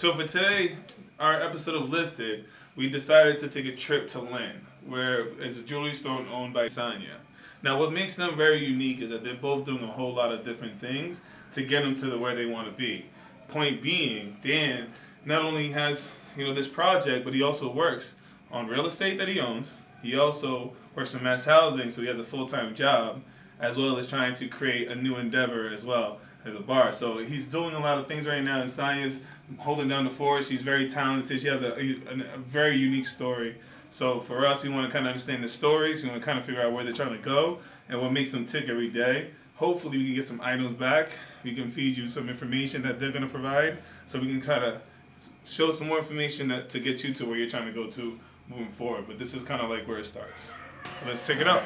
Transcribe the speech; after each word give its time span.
So 0.00 0.14
for 0.14 0.26
today, 0.26 0.76
our 1.18 1.42
episode 1.42 1.74
of 1.74 1.90
Lifted, 1.90 2.46
we 2.74 2.88
decided 2.88 3.38
to 3.40 3.48
take 3.48 3.66
a 3.66 3.76
trip 3.76 4.06
to 4.08 4.20
Lynn, 4.20 4.66
where 4.86 5.28
is 5.42 5.58
a 5.58 5.62
jewelry 5.62 5.92
store 5.92 6.24
owned 6.32 6.54
by 6.54 6.68
Sonia. 6.68 7.18
Now, 7.62 7.78
what 7.78 7.92
makes 7.92 8.16
them 8.16 8.34
very 8.34 8.64
unique 8.64 9.02
is 9.02 9.10
that 9.10 9.22
they're 9.22 9.34
both 9.34 9.66
doing 9.66 9.84
a 9.84 9.88
whole 9.88 10.14
lot 10.14 10.32
of 10.32 10.42
different 10.42 10.80
things 10.80 11.20
to 11.52 11.62
get 11.62 11.82
them 11.82 11.96
to 11.96 12.06
the 12.06 12.16
where 12.16 12.34
they 12.34 12.46
want 12.46 12.66
to 12.66 12.72
be. 12.72 13.04
Point 13.48 13.82
being, 13.82 14.38
Dan 14.40 14.88
not 15.26 15.42
only 15.42 15.70
has 15.72 16.16
you 16.34 16.46
know 16.46 16.54
this 16.54 16.66
project, 16.66 17.22
but 17.22 17.34
he 17.34 17.42
also 17.42 17.70
works 17.70 18.16
on 18.50 18.68
real 18.68 18.86
estate 18.86 19.18
that 19.18 19.28
he 19.28 19.38
owns. 19.38 19.76
He 20.02 20.18
also 20.18 20.72
works 20.94 21.12
in 21.12 21.20
MassHousing, 21.20 21.92
so 21.92 22.00
he 22.00 22.08
has 22.08 22.18
a 22.18 22.24
full 22.24 22.46
time 22.46 22.74
job, 22.74 23.20
as 23.60 23.76
well 23.76 23.98
as 23.98 24.06
trying 24.06 24.32
to 24.36 24.48
create 24.48 24.88
a 24.88 24.94
new 24.94 25.16
endeavor 25.16 25.68
as 25.68 25.84
well 25.84 26.20
as 26.46 26.54
a 26.54 26.60
bar. 26.60 26.90
So 26.90 27.18
he's 27.18 27.46
doing 27.46 27.74
a 27.74 27.80
lot 27.80 27.98
of 27.98 28.06
things 28.06 28.26
right 28.26 28.42
now, 28.42 28.62
and 28.62 28.70
Sonia's 28.70 29.20
holding 29.58 29.88
down 29.88 30.04
the 30.04 30.10
fort. 30.10 30.44
She's 30.44 30.62
very 30.62 30.88
talented. 30.88 31.40
She 31.40 31.48
has 31.48 31.62
a, 31.62 31.78
a, 31.78 32.34
a 32.34 32.38
very 32.38 32.76
unique 32.76 33.06
story. 33.06 33.56
So 33.90 34.20
for 34.20 34.46
us, 34.46 34.62
we 34.62 34.70
want 34.70 34.86
to 34.86 34.92
kind 34.92 35.06
of 35.06 35.10
understand 35.10 35.42
the 35.42 35.48
stories. 35.48 36.02
We 36.02 36.10
want 36.10 36.22
to 36.22 36.24
kind 36.24 36.38
of 36.38 36.44
figure 36.44 36.62
out 36.62 36.72
where 36.72 36.84
they're 36.84 36.92
trying 36.92 37.16
to 37.16 37.22
go 37.22 37.58
and 37.88 38.00
what 38.00 38.12
makes 38.12 38.32
them 38.32 38.46
tick 38.46 38.68
every 38.68 38.88
day. 38.88 39.30
Hopefully, 39.56 39.98
we 39.98 40.06
can 40.06 40.14
get 40.14 40.24
some 40.24 40.40
items 40.40 40.78
back. 40.78 41.10
We 41.42 41.54
can 41.54 41.68
feed 41.68 41.96
you 41.96 42.08
some 42.08 42.28
information 42.28 42.82
that 42.82 42.98
they're 42.98 43.10
going 43.10 43.24
to 43.24 43.28
provide, 43.28 43.78
so 44.06 44.18
we 44.18 44.26
can 44.26 44.40
kind 44.40 44.64
of 44.64 44.80
show 45.44 45.70
some 45.70 45.88
more 45.88 45.98
information 45.98 46.48
that 46.48 46.68
to 46.70 46.80
get 46.80 47.04
you 47.04 47.12
to 47.14 47.26
where 47.26 47.36
you're 47.36 47.50
trying 47.50 47.66
to 47.66 47.72
go 47.72 47.86
to 47.90 48.18
moving 48.48 48.68
forward. 48.68 49.04
But 49.06 49.18
this 49.18 49.34
is 49.34 49.42
kind 49.42 49.60
of 49.60 49.68
like 49.68 49.86
where 49.86 49.98
it 49.98 50.06
starts. 50.06 50.50
So 50.84 51.06
let's 51.08 51.26
check 51.26 51.40
it 51.40 51.48
out. 51.48 51.62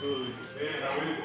Absolutely. 0.00 0.34
Hey, 0.58 0.80
how 0.80 0.98
are 0.98 1.04
you? 1.04 1.16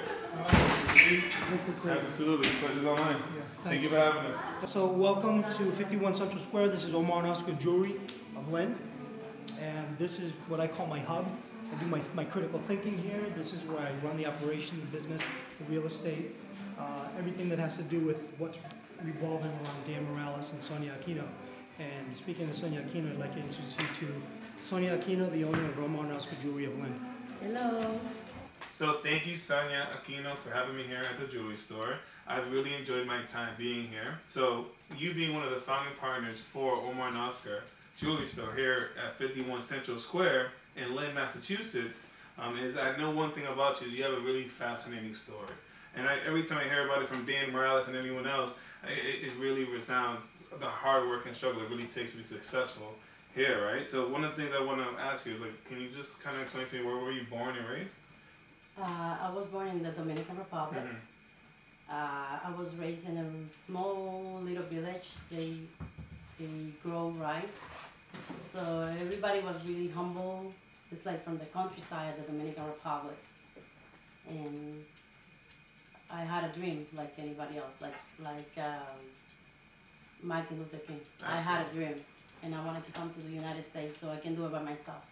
Absolutely. 1.90 2.50
Pleasure's 2.60 2.86
all 2.86 2.98
mine. 2.98 3.16
Thank 3.64 3.84
you 3.84 3.88
for 3.88 3.96
having 3.96 4.34
us. 4.34 4.70
So 4.70 4.86
welcome 4.88 5.44
to 5.44 5.72
51 5.72 6.14
Central 6.14 6.42
Square. 6.42 6.68
This 6.68 6.84
is 6.84 6.94
Omar 6.94 7.20
and 7.20 7.28
Oscar 7.30 7.54
Jewelry 7.54 7.96
of 8.36 8.52
Lynn. 8.52 8.78
And 9.62 9.98
this 9.98 10.20
is 10.20 10.34
what 10.50 10.60
I 10.60 10.68
call 10.68 10.88
my 10.88 11.00
hub. 11.00 11.26
I 11.72 11.82
do 11.82 11.86
my, 11.86 12.02
my 12.16 12.26
critical 12.26 12.60
thinking 12.60 12.98
here. 12.98 13.26
This 13.38 13.54
is 13.54 13.62
where 13.62 13.80
I 13.80 13.92
run 14.06 14.18
the 14.18 14.26
operation, 14.26 14.82
the 14.82 14.88
business, 14.88 15.22
the 15.22 15.74
real 15.74 15.88
estate, 15.88 16.36
uh, 16.78 17.08
everything 17.18 17.48
that 17.48 17.60
has 17.60 17.78
to 17.78 17.84
do 17.84 18.02
with 18.02 18.34
what's 18.40 18.60
revolving 19.06 19.52
around 19.52 19.86
Dan 19.88 20.06
Morales 20.12 20.52
and 20.52 20.62
Sonia 20.62 20.92
Aquino. 21.00 21.24
And 21.80 22.18
speaking 22.18 22.50
of 22.50 22.58
Sonia 22.58 22.82
Aquino, 22.82 23.14
I'd 23.14 23.20
like 23.20 23.36
to 23.36 23.40
introduce 23.40 23.78
you 23.80 24.08
to 24.08 24.22
Sonia 24.60 24.98
Aquino, 24.98 25.32
the 25.32 25.46
owner 25.46 25.64
of 25.64 25.80
Omar 25.80 26.08
and 26.08 26.14
Oscar 26.14 26.36
Jewelry 26.42 26.66
of 26.66 26.78
Lynn. 26.78 27.00
Hello. 27.42 28.00
So 28.76 29.00
thank 29.02 29.26
you, 29.26 29.38
Sonia 29.38 29.88
Aquino, 29.96 30.36
for 30.36 30.50
having 30.50 30.76
me 30.76 30.84
here 30.84 31.00
at 31.00 31.18
the 31.18 31.28
jewelry 31.28 31.56
store. 31.56 31.96
I've 32.28 32.52
really 32.52 32.74
enjoyed 32.74 33.08
my 33.08 33.22
time 33.22 33.54
being 33.58 33.88
here. 33.88 34.20
So 34.26 34.66
you 34.98 35.14
being 35.14 35.34
one 35.34 35.46
of 35.46 35.52
the 35.52 35.62
founding 35.62 35.96
partners 35.98 36.42
for 36.42 36.76
Omar 36.76 37.08
and 37.08 37.18
Oscar 37.18 37.64
Jewelry 37.98 38.28
Store 38.28 38.54
here 38.54 38.90
at 39.02 39.18
51 39.18 39.62
Central 39.62 39.98
Square 39.98 40.52
in 40.76 40.94
Lynn, 40.94 41.16
Massachusetts, 41.16 42.04
um, 42.38 42.58
is 42.58 42.76
I 42.76 42.98
know 42.98 43.12
one 43.12 43.32
thing 43.32 43.46
about 43.46 43.80
you. 43.80 43.88
Is 43.88 43.94
you 43.94 44.04
have 44.04 44.12
a 44.12 44.20
really 44.20 44.44
fascinating 44.44 45.14
story. 45.14 45.56
And 45.96 46.06
I, 46.06 46.18
every 46.28 46.44
time 46.44 46.58
I 46.58 46.68
hear 46.68 46.84
about 46.84 47.02
it 47.02 47.08
from 47.08 47.26
Dan 47.26 47.54
Morales 47.54 47.88
and 47.88 47.96
anyone 47.96 48.28
else, 48.28 48.60
it, 48.84 49.28
it 49.28 49.38
really 49.40 49.64
resounds 49.64 50.44
the 50.60 50.66
hard 50.66 51.08
work 51.08 51.28
and 51.28 51.34
struggle 51.34 51.62
it 51.62 51.70
really 51.70 51.88
takes 51.88 52.12
to 52.12 52.18
be 52.18 52.26
successful 52.26 52.94
here, 53.34 53.66
right? 53.66 53.88
So 53.88 54.10
one 54.10 54.26
of 54.26 54.36
the 54.36 54.42
things 54.42 54.54
I 54.54 54.62
want 54.62 54.82
to 54.82 55.02
ask 55.02 55.26
you 55.26 55.32
is 55.32 55.40
like, 55.40 55.64
can 55.64 55.80
you 55.80 55.88
just 55.96 56.22
kind 56.22 56.36
of 56.36 56.42
explain 56.42 56.66
to 56.66 56.76
me 56.76 56.84
where 56.84 56.98
were 56.98 57.14
you 57.14 57.24
born 57.32 57.56
and 57.56 57.70
raised? 57.70 57.96
Uh, 58.78 59.18
I 59.22 59.30
was 59.34 59.46
born 59.48 59.68
in 59.68 59.82
the 59.82 59.92
Dominican 59.92 60.38
Republic. 60.38 60.84
Mhm. 60.84 61.00
Uh, 61.90 62.40
I 62.48 62.50
was 62.58 62.76
raised 62.76 63.08
in 63.08 63.18
a 63.18 63.52
small 63.52 64.42
little 64.44 64.64
village. 64.64 65.08
They 65.30 65.60
they 66.38 66.72
grow 66.84 67.10
rice, 67.12 67.60
so 68.52 68.60
everybody 69.04 69.40
was 69.40 69.66
really 69.68 69.88
humble. 69.90 70.52
It's 70.92 71.06
like 71.06 71.24
from 71.24 71.38
the 71.38 71.46
countryside 71.46 72.10
of 72.14 72.18
the 72.26 72.32
Dominican 72.32 72.66
Republic, 72.66 73.18
and 74.28 74.84
I 76.10 76.22
had 76.26 76.44
a 76.50 76.54
dream 76.54 76.86
like 76.94 77.14
anybody 77.18 77.58
else, 77.58 77.76
like 77.80 77.96
like 78.20 78.52
um, 78.58 79.00
Martin 80.22 80.58
Luther 80.60 80.80
King. 80.88 81.00
I 81.24 81.40
had 81.40 81.68
a 81.68 81.72
dream, 81.72 81.96
and 82.44 82.54
I 82.54 82.66
wanted 82.66 82.84
to 82.84 82.92
come 82.92 83.14
to 83.14 83.20
the 83.22 83.32
United 83.32 83.64
States 83.64 84.00
so 84.00 84.10
I 84.10 84.18
can 84.18 84.36
do 84.36 84.46
it 84.48 84.52
by 84.52 84.62
myself. 84.62 85.06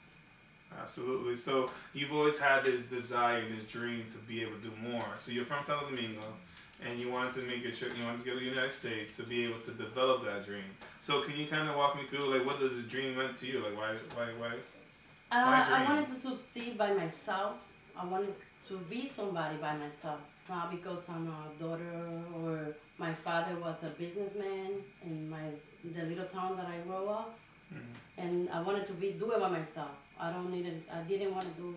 Absolutely. 0.82 1.36
So 1.36 1.70
you've 1.94 2.12
always 2.12 2.40
had 2.40 2.64
this 2.64 2.84
desire, 2.84 3.44
this 3.50 3.64
dream 3.72 4.06
to 4.12 4.18
be 4.20 4.42
able 4.42 4.58
to 4.58 4.70
do 4.70 4.72
more. 4.82 5.06
So 5.18 5.32
you're 5.32 5.46
from 5.46 5.64
Santo 5.64 5.90
Domingo, 5.90 6.26
and 6.86 7.00
you 7.00 7.10
wanted 7.12 7.34
to 7.34 7.42
make 7.44 7.64
a 7.66 7.72
trip. 7.72 7.94
You 7.98 8.06
wanted 8.06 8.20
to 8.20 8.26
go 8.26 8.34
to 8.34 8.40
the 8.40 8.46
United 8.46 8.72
States 8.72 9.16
to 9.18 9.24
be 9.24 9.46
able 9.46 9.60
to 9.62 9.72
develop 9.72 10.26
that 10.26 10.46
dream. 10.46 10.64
So 11.00 11.22
can 11.22 11.38
you 11.38 11.48
kind 11.48 11.70
of 11.70 11.76
walk 11.76 11.96
me 11.96 12.08
through, 12.08 12.36
like, 12.36 12.46
what 12.46 12.60
does 12.60 12.76
the 12.76 12.84
dream 12.84 13.18
meant 13.18 13.36
to 13.38 13.48
you? 13.48 13.64
Like, 13.64 13.78
why, 13.78 13.96
why, 14.16 14.28
why? 14.38 14.56
Uh. 15.32 15.66
I 15.80 15.86
wanted 15.86 16.08
to 16.10 16.16
succeed 16.16 16.78
by 16.78 16.94
myself. 16.94 17.56
I 17.98 18.06
wanted 18.06 18.36
to 18.68 18.78
be 18.90 19.06
somebody 19.06 19.58
by 19.58 19.76
myself, 19.78 20.20
not 20.50 20.72
because 20.72 21.08
I'm 21.10 21.28
a 21.28 21.62
daughter 21.62 21.94
or 22.36 22.76
my 22.98 23.14
father 23.14 23.56
was 23.60 23.78
a 23.84 23.90
businessman 23.90 24.72
in 25.06 25.30
my 25.30 25.50
the 25.84 26.04
little 26.04 26.26
town 26.26 26.56
that 26.56 26.68
I 26.68 26.78
grew 26.88 27.08
up, 27.08 27.38
And 28.18 28.50
I 28.50 28.62
wanted 28.62 28.86
to 28.88 28.94
be 28.94 29.12
do 29.12 29.32
it 29.32 29.40
by 29.40 29.50
myself. 29.50 29.92
I 30.20 30.32
don't 30.32 30.52
need 30.52 30.66
it. 30.66 30.84
I 30.92 31.02
didn't 31.02 31.34
want 31.34 31.46
to 31.46 31.62
do 31.62 31.76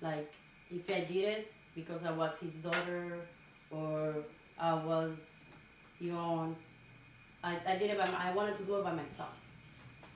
like 0.00 0.32
if 0.70 0.90
I 0.90 1.00
did 1.00 1.24
it 1.28 1.52
because 1.74 2.04
I 2.04 2.12
was 2.12 2.36
his 2.38 2.54
daughter 2.54 3.18
or 3.70 4.14
I 4.58 4.74
was, 4.74 5.50
you 6.00 6.12
know, 6.12 6.54
I, 7.42 7.56
I 7.66 7.76
did 7.76 7.90
it 7.90 7.98
by 7.98 8.10
my, 8.10 8.30
I 8.30 8.34
wanted 8.34 8.56
to 8.58 8.64
do 8.64 8.76
it 8.76 8.84
by 8.84 8.92
myself. 8.92 9.40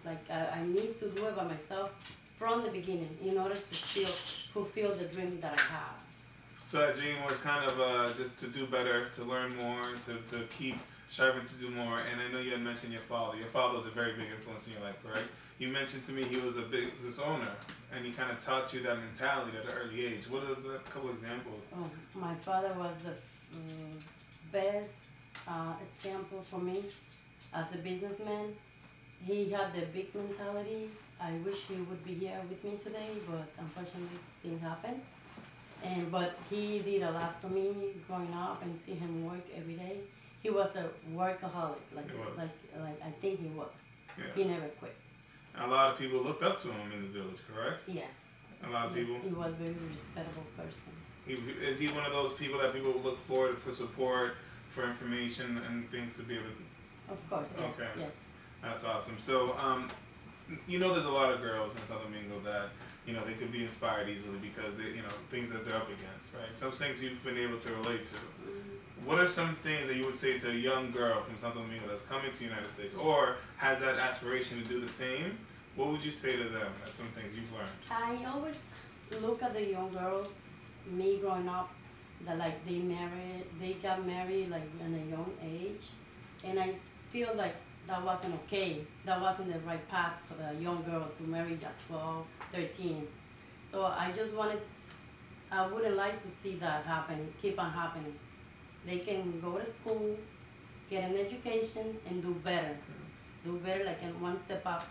Like 0.04 0.24
I, 0.30 0.58
I 0.58 0.66
need 0.66 0.98
to 1.00 1.08
do 1.10 1.26
it 1.26 1.36
by 1.36 1.44
myself 1.44 1.90
from 2.38 2.62
the 2.64 2.70
beginning 2.70 3.16
in 3.24 3.38
order 3.38 3.54
to 3.54 3.60
feel 3.60 4.06
fulfill 4.06 4.94
the 4.94 5.04
dream 5.06 5.38
that 5.40 5.52
I 5.58 5.62
have. 5.72 5.94
So 6.66 6.78
that 6.78 6.96
dream 6.96 7.16
was 7.28 7.38
kind 7.38 7.70
of 7.70 7.80
uh, 7.80 8.12
just 8.16 8.38
to 8.38 8.46
do 8.48 8.66
better, 8.66 9.06
to 9.06 9.24
learn 9.24 9.54
more, 9.56 9.84
to, 10.06 10.14
to 10.32 10.44
keep 10.58 10.76
striving 11.14 11.46
to 11.46 11.54
do 11.54 11.70
more. 11.70 12.00
And 12.00 12.20
I 12.20 12.26
know 12.32 12.40
you 12.40 12.50
had 12.50 12.60
mentioned 12.60 12.92
your 12.92 13.02
father. 13.02 13.38
Your 13.38 13.46
father 13.46 13.76
was 13.78 13.86
a 13.86 13.90
very 13.90 14.14
big 14.14 14.26
influence 14.34 14.66
in 14.66 14.72
your 14.72 14.82
life, 14.82 14.96
correct? 15.00 15.28
You 15.60 15.68
mentioned 15.68 16.02
to 16.06 16.12
me 16.12 16.24
he 16.24 16.40
was 16.40 16.56
a 16.56 16.62
business 16.62 17.20
owner, 17.20 17.52
and 17.94 18.04
he 18.04 18.10
kind 18.10 18.32
of 18.32 18.40
taught 18.40 18.74
you 18.74 18.82
that 18.82 18.98
mentality 18.98 19.56
at 19.56 19.64
an 19.64 19.78
early 19.78 20.06
age. 20.06 20.28
What 20.28 20.42
are 20.42 20.52
a 20.52 20.78
couple 20.90 21.10
examples? 21.10 21.62
Oh, 21.72 21.88
my 22.14 22.34
father 22.46 22.72
was 22.76 22.96
the 22.98 23.14
mm, 23.56 23.94
best 24.50 24.94
uh, 25.46 25.74
example 25.88 26.42
for 26.42 26.58
me 26.58 26.82
as 27.52 27.72
a 27.72 27.78
businessman. 27.78 28.46
He 29.24 29.50
had 29.50 29.72
the 29.72 29.86
big 29.86 30.12
mentality. 30.16 30.90
I 31.20 31.30
wish 31.46 31.60
he 31.68 31.76
would 31.76 32.04
be 32.04 32.14
here 32.14 32.40
with 32.48 32.64
me 32.64 32.76
today, 32.82 33.10
but 33.30 33.46
unfortunately 33.56 34.18
things 34.42 34.60
happen. 34.60 35.00
And 35.84 36.10
but 36.10 36.36
he 36.50 36.80
did 36.80 37.02
a 37.02 37.12
lot 37.12 37.40
for 37.40 37.50
me 37.50 37.92
growing 38.08 38.34
up 38.34 38.64
and 38.64 38.76
see 38.76 38.94
him 38.94 39.24
work 39.24 39.46
every 39.56 39.74
day. 39.74 40.00
He 40.44 40.50
was 40.50 40.76
a 40.76 40.90
workaholic, 41.16 41.80
like 41.96 42.10
like 42.36 42.50
like 42.78 43.00
I 43.02 43.10
think 43.22 43.40
he 43.40 43.48
was. 43.48 43.70
Yeah. 44.18 44.24
He 44.36 44.44
never 44.44 44.68
quit. 44.78 44.94
A 45.58 45.66
lot 45.66 45.92
of 45.92 45.98
people 45.98 46.20
looked 46.22 46.42
up 46.42 46.58
to 46.58 46.68
him 46.68 46.92
in 46.92 47.00
the 47.02 47.08
village, 47.08 47.40
correct? 47.50 47.82
Yes. 47.88 48.12
A 48.62 48.68
lot 48.68 48.86
of 48.88 48.96
yes, 48.96 49.06
people. 49.06 49.22
He 49.22 49.34
was 49.34 49.52
a 49.52 49.56
very 49.56 49.76
respectable 49.88 50.46
person. 50.54 50.92
He, 51.26 51.32
is 51.66 51.78
he 51.78 51.88
one 51.88 52.04
of 52.04 52.12
those 52.12 52.34
people 52.34 52.60
that 52.60 52.74
people 52.74 52.92
look 53.02 53.18
forward 53.22 53.58
for 53.58 53.72
support, 53.72 54.34
for 54.68 54.84
information 54.84 55.62
and 55.66 55.90
things 55.90 56.14
to 56.18 56.24
be 56.24 56.34
able 56.34 56.44
to? 56.44 57.12
Of 57.12 57.30
course, 57.30 57.46
yes, 57.58 57.80
Okay. 57.80 57.90
yes. 58.00 58.26
That's 58.62 58.84
awesome. 58.84 59.16
So, 59.18 59.56
um, 59.56 59.90
you 60.68 60.78
know, 60.78 60.92
there's 60.92 61.06
a 61.06 61.10
lot 61.10 61.32
of 61.32 61.40
girls 61.40 61.74
in 61.74 61.82
Santo 61.84 62.04
Domingo 62.04 62.38
that 62.40 62.68
you 63.06 63.12
know 63.12 63.24
they 63.24 63.34
could 63.34 63.52
be 63.52 63.62
inspired 63.62 64.08
easily 64.08 64.38
because 64.38 64.76
they, 64.76 64.84
you 64.84 65.02
know, 65.02 65.14
things 65.30 65.50
that 65.50 65.66
they're 65.66 65.76
up 65.76 65.88
against, 65.88 66.34
right? 66.34 66.54
Some 66.54 66.72
things 66.72 67.02
you've 67.02 67.22
been 67.24 67.38
able 67.38 67.58
to 67.58 67.72
relate 67.74 68.04
to. 68.06 68.16
What 69.04 69.18
are 69.18 69.26
some 69.26 69.54
things 69.56 69.86
that 69.88 69.96
you 69.96 70.06
would 70.06 70.16
say 70.16 70.38
to 70.38 70.50
a 70.50 70.54
young 70.54 70.90
girl 70.90 71.20
from 71.20 71.36
Santo 71.36 71.60
Domingo 71.60 71.86
that's 71.86 72.06
coming 72.06 72.32
to 72.32 72.38
the 72.38 72.44
United 72.44 72.70
States 72.70 72.96
or 72.96 73.36
has 73.58 73.80
that 73.80 73.98
aspiration 73.98 74.62
to 74.62 74.64
do 74.66 74.80
the 74.80 74.88
same? 74.88 75.36
What 75.76 75.90
would 75.90 76.02
you 76.02 76.10
say 76.10 76.36
to 76.36 76.44
them 76.44 76.72
as 76.86 76.92
some 76.92 77.08
things 77.08 77.34
you've 77.34 77.52
learned? 77.52 77.68
I 77.90 78.24
always 78.32 78.56
look 79.20 79.42
at 79.42 79.52
the 79.52 79.66
young 79.66 79.90
girls, 79.90 80.28
me 80.90 81.18
growing 81.18 81.48
up, 81.48 81.70
that 82.24 82.38
like 82.38 82.64
they 82.64 82.78
married, 82.78 83.44
they 83.60 83.74
got 83.74 84.06
married 84.06 84.50
like 84.50 84.62
in 84.80 84.94
a 84.94 85.10
young 85.10 85.30
age, 85.42 85.82
and 86.42 86.58
I 86.58 86.76
feel 87.12 87.34
like 87.36 87.56
that 87.86 88.02
wasn't 88.02 88.34
okay. 88.34 88.86
That 89.04 89.20
wasn't 89.20 89.52
the 89.52 89.58
right 89.60 89.86
path 89.88 90.14
for 90.26 90.34
the 90.34 90.60
young 90.60 90.82
girl 90.84 91.08
to 91.16 91.22
marry 91.24 91.58
at 91.62 91.74
12, 91.88 92.26
13. 92.52 93.06
So 93.70 93.84
I 93.84 94.12
just 94.12 94.34
wanted, 94.34 94.60
I 95.50 95.66
wouldn't 95.66 95.96
like 95.96 96.20
to 96.22 96.28
see 96.28 96.56
that 96.56 96.84
happening, 96.84 97.32
keep 97.40 97.60
on 97.60 97.70
happening. 97.70 98.14
They 98.86 98.98
can 98.98 99.40
go 99.40 99.58
to 99.58 99.64
school, 99.64 100.16
get 100.88 101.10
an 101.10 101.16
education, 101.16 101.96
and 102.08 102.22
do 102.22 102.34
better. 102.44 102.76
Do 103.44 103.56
better, 103.58 103.84
like 103.84 104.02
in 104.02 104.18
one 104.20 104.38
step 104.38 104.62
up 104.64 104.86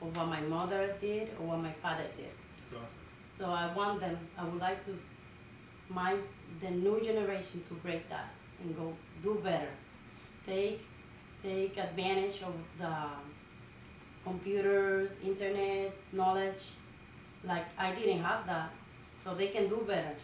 of 0.00 0.16
what 0.16 0.28
my 0.28 0.40
mother 0.40 0.94
did 1.00 1.30
or 1.40 1.46
what 1.46 1.58
my 1.60 1.72
father 1.82 2.04
did. 2.16 2.30
It's 2.58 2.72
awesome. 2.72 3.00
So 3.36 3.46
I 3.46 3.72
want 3.74 4.00
them, 4.00 4.16
I 4.36 4.44
would 4.44 4.60
like 4.60 4.84
to, 4.86 4.96
my, 5.88 6.16
the 6.60 6.70
new 6.70 7.00
generation 7.00 7.62
to 7.68 7.74
break 7.74 8.08
that 8.08 8.30
and 8.62 8.76
go 8.76 8.92
do 9.22 9.40
better. 9.42 9.70
take 10.46 10.80
take 11.42 11.76
advantage 11.76 12.42
of 12.42 12.54
the 12.78 12.94
computers, 14.24 15.10
internet 15.24 15.92
knowledge. 16.12 16.62
Like 17.44 17.66
I 17.78 17.92
didn't 17.92 18.22
have 18.22 18.46
that, 18.46 18.70
so 19.22 19.34
they 19.34 19.48
can 19.48 19.68
do 19.68 19.84
better. 19.86 20.14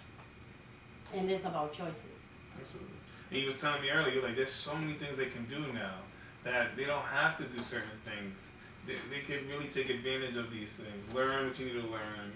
And 1.14 1.31
it's 1.31 1.44
about 1.44 1.72
choices. 1.72 2.25
Absolutely. 2.61 2.90
And 3.31 3.40
you 3.40 3.46
was 3.46 3.61
telling 3.61 3.82
me 3.82 3.90
earlier, 3.90 4.20
like 4.22 4.37
there's 4.37 4.50
so 4.50 4.75
many 4.76 4.94
things 4.94 5.16
they 5.16 5.26
can 5.26 5.44
do 5.46 5.72
now 5.72 5.96
that 6.43 6.76
they 6.76 6.84
don't 6.84 7.05
have 7.05 7.37
to 7.38 7.44
do 7.44 7.62
certain 7.62 7.99
things. 8.05 8.55
They, 8.87 8.96
they 9.10 9.20
can 9.20 9.49
really 9.49 9.69
take 9.69 9.88
advantage 9.88 10.37
of 10.37 10.50
these 10.50 10.76
things, 10.76 11.02
learn 11.14 11.49
what 11.49 11.58
you 11.58 11.67
need 11.67 11.81
to 11.81 11.88
learn, 11.88 12.32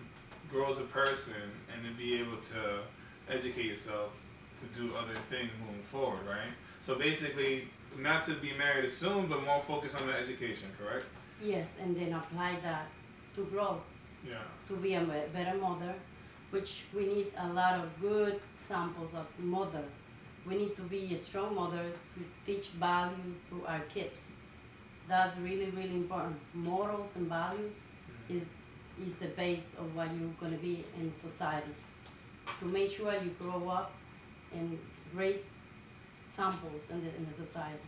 grow 0.50 0.70
as 0.70 0.80
a 0.80 0.84
person, 0.84 1.34
and 1.72 1.84
then 1.84 1.94
be 1.96 2.18
able 2.20 2.38
to 2.38 2.80
educate 3.28 3.66
yourself 3.66 4.12
to 4.58 4.80
do 4.80 4.94
other 4.96 5.14
things 5.28 5.50
moving 5.64 5.82
forward, 5.82 6.26
right? 6.26 6.52
So 6.80 6.94
basically, 6.94 7.68
not 7.96 8.24
to 8.24 8.34
be 8.34 8.52
married 8.52 8.90
soon, 8.90 9.26
but 9.26 9.44
more 9.44 9.60
focus 9.60 9.94
on 9.94 10.06
the 10.06 10.14
education, 10.14 10.68
correct? 10.78 11.06
Yes, 11.40 11.68
and 11.80 11.96
then 11.96 12.12
apply 12.12 12.58
that 12.62 12.86
to 13.34 13.44
grow, 13.46 13.80
Yeah. 14.24 14.42
to 14.68 14.76
be 14.76 14.94
a 14.94 15.00
better 15.32 15.56
mother, 15.58 15.94
which 16.50 16.84
we 16.94 17.06
need 17.06 17.32
a 17.36 17.48
lot 17.48 17.74
of 17.74 18.00
good 18.00 18.40
samples 18.48 19.14
of 19.14 19.26
mother. 19.38 19.84
We 20.46 20.56
need 20.56 20.76
to 20.76 20.82
be 20.82 21.12
a 21.12 21.16
strong 21.16 21.54
mothers 21.54 21.94
to 22.14 22.20
teach 22.46 22.68
values 22.68 23.36
to 23.50 23.66
our 23.66 23.80
kids. 23.80 24.18
That's 25.06 25.36
really, 25.38 25.70
really 25.70 25.94
important. 25.94 26.36
Morals 26.54 27.10
and 27.16 27.28
values 27.28 27.74
mm-hmm. 27.74 28.36
is 28.36 28.42
is 29.02 29.14
the 29.14 29.28
base 29.28 29.66
of 29.78 29.94
what 29.94 30.08
you're 30.14 30.36
gonna 30.40 30.56
be 30.56 30.84
in 30.98 31.14
society. 31.14 31.74
To 32.60 32.66
make 32.66 32.90
sure 32.90 33.12
you 33.12 33.30
grow 33.38 33.68
up 33.68 33.92
and 34.52 34.78
raise 35.14 35.42
samples 36.38 36.82
in 36.90 37.00
the 37.04 37.10
in 37.18 37.26
the 37.28 37.34
society. 37.34 37.86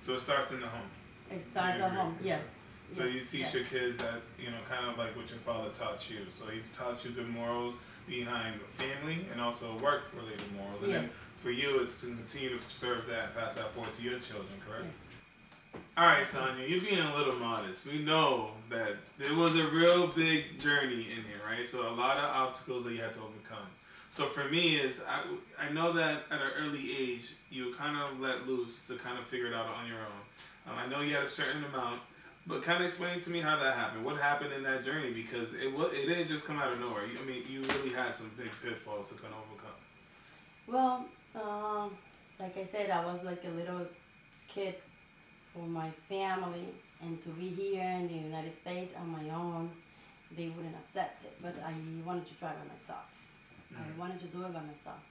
So 0.00 0.14
it 0.14 0.20
starts 0.20 0.52
in 0.52 0.60
the 0.60 0.66
home. 0.66 0.90
It 1.30 1.42
starts 1.42 1.80
at 1.80 1.92
home, 1.92 2.16
yes. 2.22 2.62
So 2.88 3.04
yes, 3.04 3.14
you 3.14 3.20
teach 3.20 3.40
yes. 3.40 3.54
your 3.54 3.64
kids 3.64 3.98
that 3.98 4.20
you 4.38 4.50
know, 4.50 4.62
kind 4.68 4.84
of 4.90 4.96
like 4.98 5.16
what 5.16 5.28
your 5.28 5.38
father 5.38 5.70
taught 5.70 6.08
you. 6.10 6.20
So 6.32 6.44
he 6.46 6.60
taught 6.72 7.04
you 7.04 7.10
good 7.10 7.28
morals 7.28 7.74
behind 8.06 8.60
family 8.82 9.26
and 9.30 9.40
also 9.40 9.66
work-related 9.78 10.52
morals. 10.56 10.82
And 10.82 10.92
then 10.94 11.02
Yes, 11.02 11.14
for 11.42 11.50
you, 11.50 11.80
it's 11.80 12.00
to 12.00 12.06
continue 12.06 12.58
to 12.58 12.62
serve 12.68 13.06
that, 13.08 13.24
and 13.26 13.34
pass 13.34 13.54
that 13.56 13.72
forward 13.74 13.92
to 13.92 14.02
your 14.02 14.18
children, 14.18 14.56
correct? 14.66 14.86
yes. 14.86 15.80
All 15.96 16.06
right, 16.06 16.24
Sonia, 16.24 16.66
you're 16.66 16.80
being 16.80 16.98
a 16.98 17.16
little 17.16 17.36
modest. 17.36 17.86
We 17.86 17.98
know 18.02 18.50
that 18.70 18.96
there 19.18 19.34
was 19.34 19.54
a 19.56 19.66
real 19.68 20.08
big 20.08 20.58
journey 20.58 21.02
in 21.14 21.22
here, 21.28 21.42
right? 21.46 21.66
So 21.66 21.88
a 21.88 21.94
lot 21.94 22.16
of 22.18 22.24
obstacles 22.24 22.84
that 22.84 22.92
you 22.92 23.02
had 23.02 23.12
to 23.12 23.20
overcome. 23.20 23.68
So 24.10 24.26
for 24.26 24.44
me, 24.48 24.74
is 24.74 25.04
I, 25.08 25.22
I 25.66 25.70
know 25.70 25.92
that 25.92 26.24
at 26.32 26.40
an 26.40 26.50
early 26.58 26.96
age 26.98 27.36
you 27.48 27.72
kind 27.72 27.96
of 27.96 28.18
let 28.18 28.44
loose 28.44 28.88
to 28.88 28.96
kind 28.96 29.16
of 29.16 29.24
figure 29.24 29.46
it 29.46 29.54
out 29.54 29.68
on 29.68 29.86
your 29.86 30.00
own. 30.00 30.20
Um, 30.66 30.76
I 30.76 30.86
know 30.88 31.00
you 31.00 31.14
had 31.14 31.22
a 31.22 31.28
certain 31.28 31.62
amount, 31.62 32.00
but 32.44 32.60
kind 32.60 32.80
of 32.80 32.86
explain 32.86 33.20
to 33.20 33.30
me 33.30 33.40
how 33.40 33.56
that 33.56 33.76
happened. 33.76 34.04
What 34.04 34.16
happened 34.16 34.52
in 34.52 34.64
that 34.64 34.82
journey? 34.84 35.12
Because 35.12 35.54
it 35.54 35.72
was 35.72 35.92
it 35.92 36.06
didn't 36.06 36.26
just 36.26 36.44
come 36.44 36.58
out 36.58 36.72
of 36.72 36.80
nowhere. 36.80 37.04
I 37.04 37.24
mean, 37.24 37.44
you 37.48 37.62
really 37.62 37.94
had 37.94 38.12
some 38.12 38.32
big 38.36 38.50
pitfalls 38.50 39.10
to 39.10 39.14
kind 39.14 39.32
of 39.32 39.44
overcome. 39.46 39.78
Well, 40.66 41.06
um, 41.40 41.96
like 42.40 42.58
I 42.58 42.64
said, 42.64 42.90
I 42.90 43.06
was 43.06 43.20
like 43.22 43.44
a 43.44 43.50
little 43.50 43.86
kid 44.48 44.74
for 45.54 45.62
my 45.62 45.88
family, 46.08 46.66
and 47.00 47.22
to 47.22 47.28
be 47.28 47.48
here 47.50 47.88
in 47.88 48.08
the 48.08 48.14
United 48.14 48.52
States 48.52 48.92
on 49.00 49.08
my 49.08 49.32
own, 49.32 49.70
they 50.36 50.48
wouldn't 50.48 50.74
accept 50.74 51.24
it. 51.24 51.36
But 51.40 51.54
I 51.64 51.74
wanted 52.04 52.26
to 52.26 52.34
try 52.34 52.48
by 52.48 52.74
myself. 52.74 53.06
I 53.76 53.98
wanted 53.98 54.18
to 54.20 54.26
do 54.26 54.42
it 54.42 54.52
by 54.52 54.60
myself, 54.60 55.02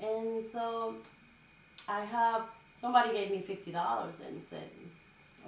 and 0.00 0.44
so 0.52 0.94
I 1.88 2.04
have 2.04 2.42
somebody 2.80 3.12
gave 3.12 3.30
me 3.30 3.42
fifty 3.42 3.72
dollars 3.72 4.20
and 4.26 4.42
said, 4.42 4.70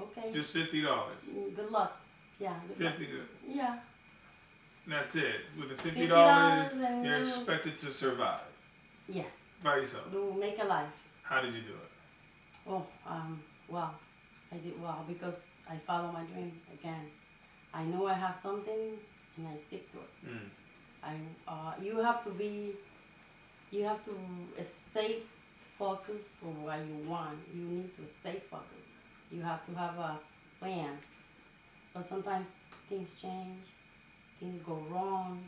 "Okay, 0.01 0.33
Just 0.33 0.53
fifty 0.53 0.83
dollars. 0.83 1.23
good 1.55 1.71
luck." 1.71 2.01
Yeah, 2.39 2.55
good 2.69 2.81
luck. 2.85 2.95
Fifty. 2.95 3.13
Yeah, 3.47 3.79
That's 4.87 5.15
it. 5.17 5.43
With 5.59 5.69
the 5.69 5.75
fifty 5.77 6.07
$50, 6.09 7.05
you're 7.05 7.19
expected 7.21 7.77
to 7.79 7.93
survive 7.93 8.41
yes, 9.09 9.37
by 9.63 9.77
yourself. 9.77 10.11
to 10.11 10.33
make 10.35 10.59
a 10.61 10.65
life. 10.65 10.89
How 11.23 11.41
did 11.43 11.55
you 11.55 11.61
do 11.61 11.75
it? 11.75 11.91
Oh, 12.67 12.87
um, 13.07 13.43
well, 13.69 13.95
I 14.53 14.57
did 14.57 14.81
well 14.83 15.05
because 15.07 15.57
I 15.69 15.77
follow 15.87 16.11
my 16.13 16.23
dream 16.25 16.53
again. 16.73 17.07
I 17.73 17.85
know 17.85 18.07
I 18.07 18.15
have 18.15 18.35
something 18.35 18.99
and 19.37 19.47
I 19.49 19.57
stick 19.57 19.91
to 19.93 19.99
it. 19.99 20.11
Mm. 20.29 20.49
I, 21.03 21.15
uh, 21.49 21.73
you 21.83 21.99
have 22.01 22.23
to 22.25 22.31
be, 22.31 22.75
you 23.71 23.85
have 23.85 24.05
to 24.05 24.13
stay 24.63 25.19
focused 25.79 26.43
on 26.45 26.63
what 26.63 26.79
you 26.79 27.09
want. 27.09 27.39
You 27.55 27.65
need 27.65 27.95
to 27.97 28.03
stay 28.07 28.41
focused. 28.51 28.87
You 29.31 29.43
have 29.43 29.65
to 29.67 29.75
have 29.75 29.97
a 29.99 30.19
plan. 30.59 30.99
But 31.95 32.05
sometimes 32.05 32.53
things 32.89 33.11
change, 33.21 33.67
things 34.39 34.61
go 34.65 34.85
wrong, 34.91 35.41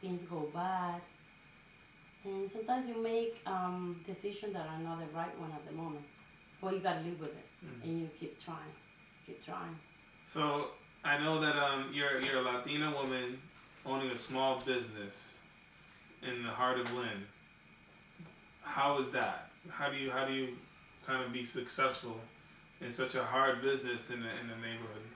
things 0.00 0.24
go 0.24 0.50
bad. 0.54 1.00
And 2.24 2.50
sometimes 2.50 2.88
you 2.88 3.02
make 3.02 3.40
um, 3.46 3.96
decisions 4.06 4.52
that 4.54 4.66
are 4.66 4.78
not 4.78 4.98
the 4.98 5.06
right 5.16 5.38
one 5.38 5.52
at 5.52 5.64
the 5.66 5.72
moment. 5.72 6.04
But 6.60 6.74
you 6.74 6.80
gotta 6.80 7.00
live 7.00 7.20
with 7.20 7.30
it 7.30 7.44
Mm. 7.64 7.82
and 7.82 8.00
you 8.00 8.08
keep 8.20 8.38
trying, 8.44 8.74
keep 9.26 9.44
trying. 9.44 9.76
So 10.24 10.70
I 11.04 11.18
know 11.18 11.40
that 11.40 11.56
um 11.56 11.90
you're 11.92 12.20
you're 12.20 12.38
a 12.38 12.42
Latina 12.42 12.92
woman 12.92 13.38
owning 13.88 14.10
a 14.10 14.16
small 14.16 14.60
business 14.60 15.38
in 16.22 16.42
the 16.42 16.50
heart 16.50 16.78
of 16.78 16.92
Lynn. 16.92 17.24
How 18.62 18.98
is 18.98 19.10
that? 19.10 19.50
How 19.70 19.88
do 19.90 19.96
you 19.96 20.10
how 20.10 20.26
do 20.26 20.32
you 20.32 20.56
kind 21.06 21.24
of 21.24 21.32
be 21.32 21.44
successful 21.44 22.16
in 22.80 22.90
such 22.90 23.14
a 23.14 23.22
hard 23.22 23.62
business 23.62 24.10
in 24.10 24.22
the 24.22 24.28
in 24.40 24.48
the 24.48 24.56
neighborhood 24.56 25.06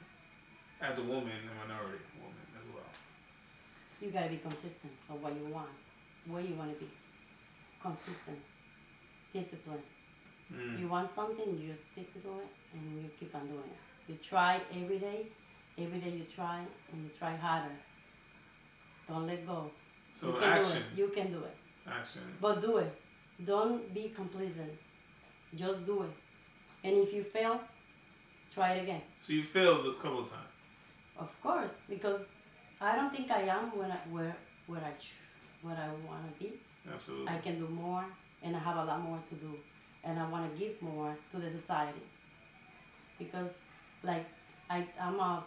as 0.81 0.99
a 0.99 1.03
woman, 1.03 1.39
a 1.53 1.69
minority 1.69 2.05
woman 2.21 2.47
as 2.59 2.67
well? 2.75 2.91
You 4.01 4.11
gotta 4.11 4.31
be 4.31 4.39
consistent. 4.39 4.93
So 5.07 5.15
what 5.15 5.35
you 5.35 5.53
want, 5.53 5.69
where 6.27 6.43
you 6.43 6.55
wanna 6.55 6.73
be, 6.73 6.89
consistent, 7.83 8.41
discipline. 9.33 9.83
Mm. 10.53 10.81
You 10.81 10.89
want 10.89 11.09
something, 11.09 11.59
you 11.59 11.75
stick 11.75 12.13
to 12.15 12.19
it, 12.19 12.49
and 12.75 13.03
you 13.03 13.11
keep 13.19 13.35
on 13.35 13.47
doing 13.47 13.61
it. 13.61 14.11
You 14.11 14.17
try 14.17 14.61
every 14.75 14.99
day. 14.99 15.27
Every 15.79 15.99
day 16.01 16.11
you 16.11 16.27
try, 16.35 16.59
and 16.93 17.03
you 17.05 17.11
try 17.19 17.35
harder. 17.35 17.75
Don't 19.13 19.27
let 19.27 19.47
go. 19.47 19.71
So 20.13 20.29
you 20.29 20.33
can 20.41 20.45
action, 20.45 20.83
do 20.97 21.03
it. 21.03 21.07
You 21.07 21.09
can 21.17 21.33
do 21.33 21.41
it. 21.51 21.57
action. 21.87 22.23
But 22.41 22.63
do 22.63 22.79
it. 22.79 22.93
Don't 23.45 23.93
be 23.93 24.05
complacent. 24.21 24.73
Just 25.55 25.85
do 25.85 26.03
it. 26.03 26.15
And 26.85 26.97
if 27.05 27.13
you 27.13 27.23
fail, 27.23 27.61
try 28.55 28.69
it 28.75 28.83
again. 28.85 29.03
So 29.21 29.35
you 29.35 29.43
failed 29.43 29.87
a 29.87 29.95
couple 30.03 30.21
of 30.21 30.31
times. 30.31 30.53
Of 31.19 31.31
course, 31.43 31.75
because 31.89 32.25
I 32.81 32.97
don't 32.97 33.13
think 33.15 33.31
I 33.31 33.43
am 33.43 33.77
when 33.79 33.91
I, 33.93 33.99
where 34.11 34.35
where 34.67 34.81
I 34.81 34.93
what 35.65 35.77
I 35.77 35.89
want 36.09 36.23
to 36.29 36.33
be. 36.43 36.55
Absolutely. 36.93 37.29
I 37.29 37.37
can 37.39 37.59
do 37.59 37.69
more, 37.69 38.05
and 38.43 38.57
I 38.57 38.59
have 38.59 38.77
a 38.77 38.85
lot 38.85 39.01
more 39.03 39.21
to 39.29 39.35
do, 39.47 39.53
and 40.05 40.19
I 40.19 40.27
want 40.29 40.51
to 40.51 40.59
give 40.59 40.81
more 40.81 41.15
to 41.33 41.37
the 41.37 41.51
society. 41.51 42.07
Because, 43.19 43.51
like, 44.03 44.27
I 44.71 44.87
I'm 45.01 45.21
a 45.21 45.45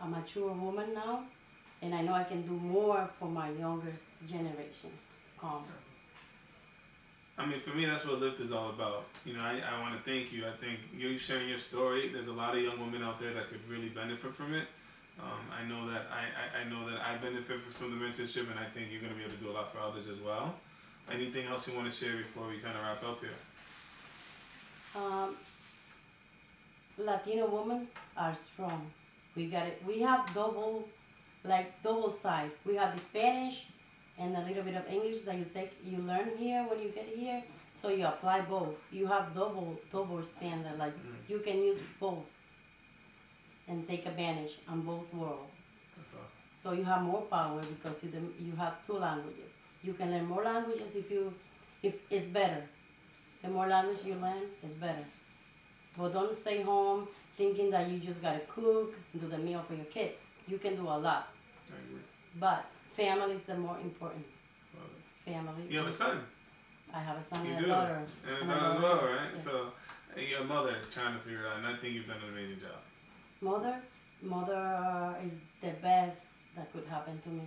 a 0.00 0.06
mature 0.08 0.52
woman 0.52 0.94
now, 0.94 1.24
and 1.82 1.94
I 1.94 2.02
know 2.02 2.12
I 2.12 2.24
can 2.24 2.42
do 2.42 2.52
more 2.52 3.08
for 3.18 3.28
my 3.28 3.50
younger 3.50 3.92
generation 4.28 4.90
to 4.90 5.40
come. 5.40 5.64
I 7.38 7.46
mean, 7.46 7.58
for 7.58 7.70
me, 7.70 7.86
that's 7.86 8.06
what 8.06 8.20
Lift 8.20 8.40
is 8.40 8.52
all 8.52 8.68
about. 8.68 9.04
You 9.24 9.32
know, 9.32 9.40
I, 9.40 9.60
I 9.60 9.80
want 9.80 9.96
to 9.96 10.10
thank 10.10 10.30
you. 10.30 10.46
I 10.46 10.52
think 10.60 10.78
you 10.94 11.16
sharing 11.16 11.48
your 11.48 11.58
story. 11.58 12.10
There's 12.12 12.28
a 12.28 12.32
lot 12.32 12.54
of 12.54 12.62
young 12.62 12.78
women 12.78 13.02
out 13.02 13.18
there 13.18 13.32
that 13.32 13.48
could 13.48 13.66
really 13.68 13.88
benefit 13.88 14.34
from 14.34 14.52
it. 14.52 14.66
Um, 15.18 15.40
I 15.50 15.66
know 15.66 15.90
that 15.90 16.06
I, 16.12 16.60
I, 16.60 16.62
I 16.62 16.70
know 16.70 16.88
that 16.90 17.00
I 17.00 17.16
benefit 17.16 17.62
from 17.62 17.70
some 17.70 17.92
of 17.92 17.98
the 17.98 18.04
mentorship, 18.04 18.50
and 18.50 18.58
I 18.58 18.66
think 18.66 18.88
you're 18.90 19.00
going 19.00 19.12
to 19.12 19.18
be 19.18 19.24
able 19.24 19.34
to 19.34 19.42
do 19.42 19.50
a 19.50 19.52
lot 19.52 19.72
for 19.72 19.80
others 19.80 20.08
as 20.08 20.18
well. 20.20 20.54
Anything 21.10 21.46
else 21.46 21.66
you 21.66 21.74
want 21.74 21.90
to 21.90 21.96
share 21.96 22.16
before 22.16 22.48
we 22.48 22.58
kind 22.58 22.76
of 22.76 22.82
wrap 22.82 23.02
up 23.04 23.20
here? 23.20 23.30
Um, 24.96 25.36
Latino 26.98 27.46
women 27.46 27.88
are 28.16 28.34
strong. 28.34 28.90
We 29.34 29.46
got 29.46 29.66
it. 29.66 29.82
We 29.86 30.00
have 30.00 30.32
double, 30.34 30.88
like 31.44 31.82
double 31.82 32.10
side. 32.10 32.50
We 32.64 32.76
have 32.76 32.94
the 32.94 33.00
Spanish 33.00 33.66
and 34.18 34.36
a 34.36 34.40
little 34.42 34.62
bit 34.62 34.74
of 34.76 34.86
English 34.88 35.22
that 35.22 35.36
you 35.36 35.46
take, 35.54 35.72
you 35.84 35.98
learn 35.98 36.30
here 36.36 36.66
when 36.68 36.80
you 36.80 36.88
get 36.90 37.06
here. 37.14 37.42
So 37.74 37.88
you 37.88 38.04
apply 38.06 38.42
both. 38.42 38.74
You 38.92 39.06
have 39.06 39.34
double, 39.34 39.80
double 39.92 40.22
standard. 40.22 40.78
Like 40.78 40.94
Mm. 40.94 41.28
you 41.28 41.38
can 41.38 41.56
use 41.62 41.78
both 41.98 42.24
and 43.68 43.86
take 43.88 44.06
advantage 44.06 44.58
on 44.68 44.82
both 44.82 45.06
worlds. 45.14 45.52
Awesome. 45.98 46.26
So 46.62 46.72
you 46.72 46.84
have 46.84 47.02
more 47.02 47.22
power 47.22 47.60
because 47.62 48.02
you 48.04 48.10
you 48.38 48.52
have 48.56 48.74
two 48.86 48.98
languages. 48.98 49.56
You 49.82 49.94
can 49.94 50.10
learn 50.10 50.26
more 50.26 50.42
languages 50.44 50.96
if 50.96 51.10
you 51.10 51.32
if 51.82 51.94
it's 52.10 52.26
better. 52.26 52.62
The 53.42 53.48
more 53.48 53.66
language 53.66 54.04
you 54.04 54.14
learn, 54.16 54.42
it's 54.62 54.74
better. 54.74 55.04
But 55.96 56.12
don't 56.12 56.34
stay 56.34 56.60
home 56.62 57.08
thinking 57.36 57.70
that 57.70 57.88
you 57.88 57.98
just 57.98 58.20
gotta 58.20 58.40
cook, 58.40 58.94
do 59.18 59.26
the 59.28 59.38
meal 59.38 59.62
for 59.66 59.74
your 59.74 59.86
kids. 59.86 60.26
You 60.50 60.58
can 60.58 60.74
do 60.76 60.82
a 60.96 60.98
lot, 61.08 61.28
I 61.72 61.76
agree. 61.84 62.02
but 62.44 62.64
family 62.96 63.34
is 63.34 63.44
the 63.44 63.56
more 63.56 63.78
important. 63.88 64.24
Family. 65.24 65.64
You 65.68 65.78
have 65.78 65.86
a 65.86 65.92
son. 65.92 66.16
I 66.92 67.00
have 67.08 67.16
a 67.18 67.22
son 67.22 67.46
You 67.46 67.52
and 67.52 67.60
do. 67.60 67.64
a 67.66 67.74
daughter. 67.74 68.00
And 68.26 68.50
a 68.50 68.54
daughter 68.54 68.76
as 68.76 68.82
well, 68.82 68.96
right? 69.16 69.30
yes. 69.34 69.44
So, 69.44 69.54
your 70.32 70.44
mother 70.44 70.74
is 70.80 70.86
trying 70.92 71.14
to 71.16 71.20
figure 71.20 71.44
it 71.44 71.48
out, 71.50 71.58
and 71.58 71.66
I 71.68 71.76
think 71.76 71.94
you've 71.94 72.08
done 72.08 72.16
an 72.26 72.30
amazing 72.34 72.58
job. 72.66 72.80
Mother, 73.40 73.76
mother 74.22 75.16
is 75.24 75.34
the 75.60 75.72
best 75.88 76.22
that 76.56 76.72
could 76.72 76.86
happen 76.86 77.20
to 77.20 77.28
me. 77.28 77.44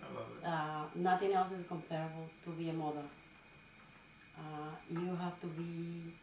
I 0.00 0.06
love 0.18 0.28
it. 0.36 0.46
Uh, 0.46 0.84
nothing 1.10 1.32
else 1.32 1.50
is 1.50 1.64
comparable 1.66 2.26
to 2.44 2.50
be 2.50 2.68
a 2.68 2.72
mother. 2.72 3.02
Uh, 4.38 4.70
you 4.90 5.16
have 5.16 5.40
to 5.40 5.46
be 5.48 6.14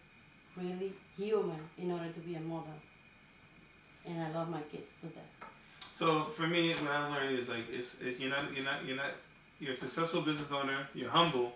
really 0.55 0.93
human 1.17 1.59
in 1.77 1.91
order 1.91 2.09
to 2.11 2.19
be 2.21 2.35
a 2.35 2.39
mother. 2.39 2.77
And 4.05 4.21
I 4.21 4.31
love 4.31 4.49
my 4.49 4.61
kids 4.71 4.93
to 5.01 5.07
death. 5.07 5.40
So 6.01 6.23
for 6.23 6.47
me, 6.47 6.73
what 6.73 6.89
I'm 6.89 7.13
learning 7.13 7.37
is 7.37 7.47
like 7.47 7.69
it's, 7.71 8.01
it's 8.01 8.19
you're 8.19 8.31
not 8.31 8.51
you're 8.55 8.65
not 8.65 8.83
you're 8.83 8.97
not 8.97 9.11
you're 9.59 9.73
a 9.73 9.75
successful 9.75 10.23
business 10.23 10.51
owner. 10.51 10.87
You're 10.95 11.11
humble, 11.11 11.51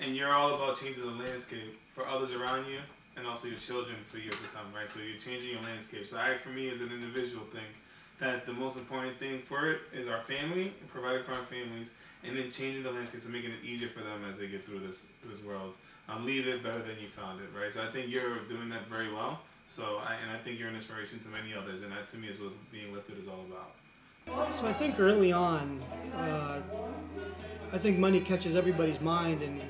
and 0.00 0.16
you're 0.16 0.32
all 0.32 0.52
about 0.52 0.80
changing 0.80 1.04
the 1.06 1.12
landscape 1.12 1.78
for 1.94 2.04
others 2.04 2.32
around 2.32 2.66
you 2.66 2.80
and 3.16 3.24
also 3.24 3.46
your 3.46 3.56
children 3.56 3.94
for 4.08 4.18
years 4.18 4.34
to 4.34 4.48
come. 4.48 4.66
Right. 4.74 4.90
So 4.90 4.98
you're 4.98 5.20
changing 5.20 5.50
your 5.50 5.62
landscape. 5.62 6.08
So 6.08 6.18
I, 6.18 6.38
for 6.38 6.48
me, 6.48 6.68
as 6.70 6.80
an 6.80 6.90
individual, 6.90 7.44
think 7.52 7.68
that 8.18 8.46
the 8.46 8.52
most 8.52 8.76
important 8.78 9.16
thing 9.16 9.42
for 9.42 9.70
it 9.70 9.82
is 9.92 10.08
our 10.08 10.22
family, 10.22 10.72
providing 10.88 11.22
for 11.22 11.34
our 11.34 11.44
families, 11.44 11.92
and 12.24 12.36
then 12.36 12.50
changing 12.50 12.82
the 12.82 12.90
landscape 12.90 13.22
and 13.22 13.32
making 13.32 13.52
it 13.52 13.64
easier 13.64 13.88
for 13.88 14.00
them 14.00 14.24
as 14.28 14.38
they 14.38 14.48
get 14.48 14.64
through 14.64 14.80
this 14.80 15.06
this 15.30 15.40
world. 15.44 15.76
Um, 16.08 16.26
leave 16.26 16.48
it 16.48 16.64
better 16.64 16.82
than 16.82 16.98
you 17.00 17.06
found 17.06 17.40
it, 17.40 17.48
right? 17.56 17.72
So 17.72 17.84
I 17.84 17.92
think 17.92 18.10
you're 18.10 18.40
doing 18.48 18.70
that 18.70 18.88
very 18.88 19.14
well. 19.14 19.38
So 19.68 20.00
I, 20.04 20.14
and 20.14 20.30
I 20.32 20.38
think 20.38 20.58
you're 20.58 20.68
an 20.68 20.74
inspiration 20.74 21.18
to 21.20 21.28
many 21.28 21.54
others, 21.54 21.82
and 21.82 21.92
that 21.92 22.08
to 22.08 22.16
me 22.16 22.28
is 22.28 22.40
what 22.40 22.52
being 22.72 22.92
lifted 22.92 23.18
is 23.18 23.28
all 23.28 23.44
about. 23.46 24.54
So 24.54 24.66
I 24.66 24.72
think 24.72 24.98
early 24.98 25.30
on, 25.30 25.82
uh, 26.14 26.60
I 27.72 27.78
think 27.78 27.98
money 27.98 28.20
catches 28.20 28.56
everybody's 28.56 29.00
mind, 29.00 29.42
and 29.42 29.60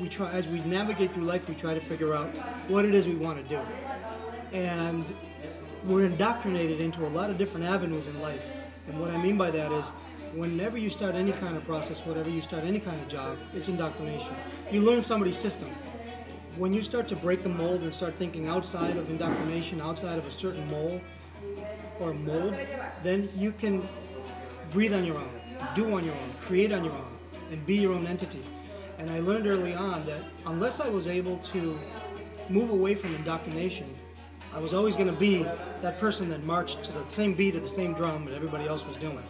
we 0.00 0.08
try 0.08 0.30
as 0.30 0.48
we 0.48 0.60
navigate 0.60 1.12
through 1.12 1.24
life, 1.24 1.48
we 1.48 1.54
try 1.54 1.74
to 1.74 1.80
figure 1.80 2.14
out 2.14 2.28
what 2.68 2.86
it 2.86 2.94
is 2.94 3.06
we 3.06 3.14
want 3.14 3.42
to 3.42 3.56
do, 3.56 3.60
and 4.52 5.04
we're 5.84 6.06
indoctrinated 6.06 6.80
into 6.80 7.06
a 7.06 7.10
lot 7.10 7.28
of 7.30 7.36
different 7.36 7.66
avenues 7.66 8.06
in 8.06 8.20
life. 8.20 8.46
And 8.88 8.98
what 8.98 9.10
I 9.10 9.18
mean 9.18 9.36
by 9.36 9.50
that 9.50 9.70
is, 9.70 9.90
whenever 10.34 10.78
you 10.78 10.88
start 10.88 11.14
any 11.14 11.32
kind 11.32 11.56
of 11.56 11.64
process, 11.64 12.04
whatever 12.06 12.30
you 12.30 12.40
start 12.40 12.64
any 12.64 12.80
kind 12.80 13.00
of 13.00 13.08
job, 13.08 13.38
it's 13.54 13.68
indoctrination. 13.68 14.34
You 14.70 14.80
learn 14.80 15.04
somebody's 15.04 15.38
system. 15.38 15.70
When 16.56 16.72
you 16.72 16.80
start 16.80 17.06
to 17.08 17.16
break 17.16 17.42
the 17.42 17.50
mold 17.50 17.82
and 17.82 17.94
start 17.94 18.16
thinking 18.16 18.48
outside 18.48 18.96
of 18.96 19.10
indoctrination, 19.10 19.78
outside 19.78 20.16
of 20.16 20.24
a 20.24 20.32
certain 20.32 20.66
mold 20.70 21.02
or 22.00 22.14
mold, 22.14 22.54
then 23.02 23.28
you 23.36 23.52
can 23.52 23.86
breathe 24.72 24.94
on 24.94 25.04
your 25.04 25.18
own, 25.18 25.30
do 25.74 25.94
on 25.94 26.02
your 26.02 26.14
own, 26.14 26.34
create 26.40 26.72
on 26.72 26.82
your 26.82 26.94
own, 26.94 27.18
and 27.50 27.64
be 27.66 27.76
your 27.76 27.92
own 27.92 28.06
entity. 28.06 28.42
And 28.96 29.10
I 29.10 29.20
learned 29.20 29.46
early 29.46 29.74
on 29.74 30.06
that 30.06 30.22
unless 30.46 30.80
I 30.80 30.88
was 30.88 31.06
able 31.06 31.36
to 31.38 31.78
move 32.48 32.70
away 32.70 32.94
from 32.94 33.14
indoctrination, 33.14 33.94
I 34.54 34.58
was 34.58 34.72
always 34.72 34.94
going 34.94 35.08
to 35.08 35.12
be 35.12 35.42
that 35.82 36.00
person 36.00 36.30
that 36.30 36.42
marched 36.42 36.84
to 36.84 36.92
the 36.92 37.06
same 37.10 37.34
beat 37.34 37.54
of 37.56 37.64
the 37.64 37.68
same 37.68 37.92
drum 37.92 38.24
that 38.24 38.34
everybody 38.34 38.66
else 38.66 38.86
was 38.86 38.96
doing. 38.96 39.22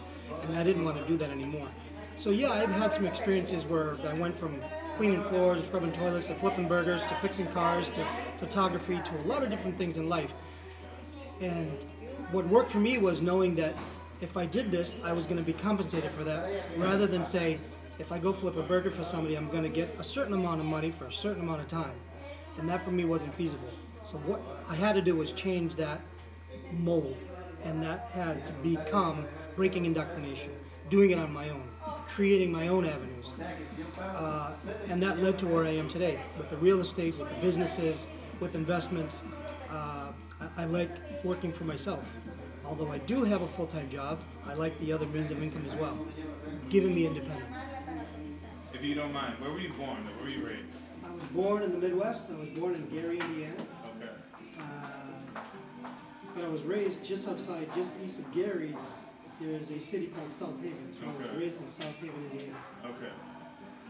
And 0.44 0.56
I 0.56 0.62
didn't 0.62 0.84
want 0.84 0.96
to 0.98 1.04
do 1.08 1.16
that 1.16 1.30
anymore. 1.30 1.68
So 2.14 2.30
yeah, 2.30 2.52
I've 2.52 2.70
had 2.70 2.94
some 2.94 3.04
experiences 3.04 3.64
where 3.64 3.96
I 4.06 4.12
went 4.14 4.38
from 4.38 4.62
cleaning 4.96 5.22
floors, 5.24 5.64
scrubbing 5.66 5.92
toilets, 5.92 6.26
to 6.28 6.34
flipping 6.34 6.66
burgers, 6.66 7.02
to 7.06 7.14
fixing 7.16 7.46
cars, 7.48 7.90
to 7.90 8.06
photography, 8.40 9.00
to 9.04 9.16
a 9.18 9.24
lot 9.26 9.42
of 9.42 9.50
different 9.50 9.76
things 9.76 9.96
in 9.96 10.08
life. 10.08 10.32
And 11.40 11.70
what 12.32 12.46
worked 12.46 12.70
for 12.70 12.78
me 12.78 12.98
was 12.98 13.20
knowing 13.22 13.54
that 13.56 13.76
if 14.20 14.36
I 14.36 14.46
did 14.46 14.70
this, 14.70 14.96
I 15.04 15.12
was 15.12 15.26
going 15.26 15.36
to 15.36 15.42
be 15.42 15.52
compensated 15.52 16.10
for 16.12 16.24
that, 16.24 16.50
rather 16.76 17.06
than 17.06 17.24
say, 17.24 17.58
if 17.98 18.12
I 18.12 18.18
go 18.18 18.32
flip 18.32 18.56
a 18.56 18.62
burger 18.62 18.90
for 18.90 19.04
somebody, 19.04 19.36
I'm 19.36 19.48
going 19.50 19.62
to 19.62 19.68
get 19.68 19.94
a 19.98 20.04
certain 20.04 20.34
amount 20.34 20.60
of 20.60 20.66
money 20.66 20.90
for 20.90 21.06
a 21.06 21.12
certain 21.12 21.42
amount 21.42 21.60
of 21.60 21.68
time. 21.68 21.94
And 22.58 22.68
that 22.68 22.82
for 22.82 22.90
me 22.90 23.04
wasn't 23.04 23.34
feasible. 23.34 23.68
So 24.06 24.18
what 24.18 24.40
I 24.68 24.74
had 24.74 24.94
to 24.94 25.02
do 25.02 25.16
was 25.16 25.32
change 25.32 25.74
that 25.76 26.00
mold, 26.72 27.16
and 27.64 27.82
that 27.82 28.10
had 28.12 28.46
to 28.46 28.52
become 28.54 29.26
breaking 29.56 29.84
indoctrination, 29.84 30.52
doing 30.88 31.10
it 31.10 31.18
on 31.18 31.32
my 31.32 31.50
own, 31.50 31.68
creating 32.08 32.50
my 32.52 32.68
own 32.68 32.84
avenues. 32.86 33.32
Uh, 33.98 34.52
and 34.88 35.02
that 35.02 35.18
led 35.18 35.38
to 35.38 35.46
where 35.46 35.64
I 35.64 35.70
am 35.70 35.88
today, 35.88 36.18
with 36.38 36.48
the 36.50 36.56
real 36.56 36.80
estate, 36.80 37.18
with 37.18 37.28
the 37.28 37.36
businesses, 37.36 38.06
with 38.40 38.54
investments. 38.54 39.22
Uh, 39.70 40.12
I, 40.40 40.62
I 40.62 40.64
like 40.66 40.90
working 41.24 41.52
for 41.52 41.64
myself. 41.64 42.04
Although 42.64 42.90
I 42.90 42.98
do 42.98 43.22
have 43.24 43.42
a 43.42 43.48
full-time 43.48 43.88
job, 43.88 44.22
I 44.46 44.54
like 44.54 44.78
the 44.80 44.92
other 44.92 45.06
means 45.08 45.30
of 45.30 45.42
income 45.42 45.64
as 45.66 45.74
well, 45.76 45.96
giving 46.68 46.94
me 46.94 47.06
independence. 47.06 47.58
If 48.72 48.82
you 48.82 48.94
don't 48.94 49.12
mind, 49.12 49.40
where 49.40 49.50
were 49.50 49.60
you 49.60 49.72
born? 49.74 50.04
Where 50.04 50.24
were 50.24 50.28
you 50.28 50.46
raised? 50.46 50.78
I 51.04 51.12
was 51.12 51.22
born 51.24 51.62
in 51.62 51.72
the 51.72 51.78
Midwest. 51.78 52.24
I 52.30 52.38
was 52.38 52.48
born 52.50 52.74
in 52.74 52.88
Gary, 52.88 53.18
Indiana. 53.18 53.54
Okay. 53.96 54.10
Uh, 54.58 55.40
but 56.34 56.44
I 56.44 56.48
was 56.48 56.62
raised 56.62 57.04
just 57.04 57.28
outside, 57.28 57.72
just 57.74 57.92
east 58.02 58.18
of 58.18 58.32
Gary. 58.34 58.76
There's 59.40 59.70
a 59.70 59.80
city 59.80 60.06
called 60.06 60.32
South 60.32 60.56
Haven. 60.62 60.88
So 60.98 61.06
I 61.06 61.12
was 61.22 61.28
Okay. 61.30 61.38
raised 61.38 61.60
in 61.60 61.66
South 61.68 61.96
Haven, 62.00 62.30
Indiana. 62.32 62.58
Okay. 62.86 63.12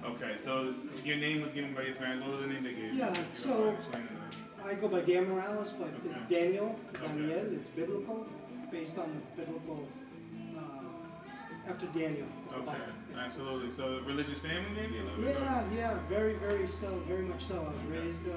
Okay. 0.05 0.37
So 0.37 0.75
your 1.05 1.17
name 1.17 1.41
was 1.43 1.53
given 1.53 1.73
by 1.75 1.83
your 1.83 1.95
parents. 1.95 2.23
What 2.23 2.33
was 2.33 2.41
the 2.41 2.49
name 2.49 2.65
they 2.65 2.73
gave 2.75 2.93
you? 2.95 2.99
Yeah, 2.99 3.11
If 3.11 3.17
you 3.19 3.23
don't 3.25 3.35
so- 3.35 3.59
mind 3.65 3.75
explaining 3.77 4.09
that. 4.09 4.67
I 4.67 4.75
go 4.75 4.89
by 4.89 5.01
Dan 5.03 5.29
Morales, 5.29 5.73
but 5.79 5.89
it's 5.97 6.07
Okay. 6.07 6.41
Daniel, 6.47 6.77
Okay. 6.95 7.07
Daniel. 7.07 7.53
It's 7.55 7.69
biblical, 7.69 8.27
based 8.73 8.99
on 8.99 9.09
the 9.15 9.43
biblical, 9.43 9.89
uh, 10.59 11.71
after 11.71 11.87
Daniel. 11.87 12.27
the 12.51 12.57
Okay. 12.57 12.67
Bible. 12.67 12.93
Absolutely. 13.17 13.71
So 13.71 14.01
religious 14.05 14.41
family, 14.41 14.71
maybe. 14.75 14.99
A 14.99 15.03
little 15.05 15.23
bit, 15.23 15.37
Yeah, 15.39 15.63
yeah, 15.73 15.95
very, 16.09 16.35
very 16.35 16.67
so, 16.67 16.89
very 17.07 17.23
much 17.23 17.45
so. 17.45 17.55
I 17.55 17.69
was 17.71 17.83
raised, 17.89 18.27
uh, 18.29 18.33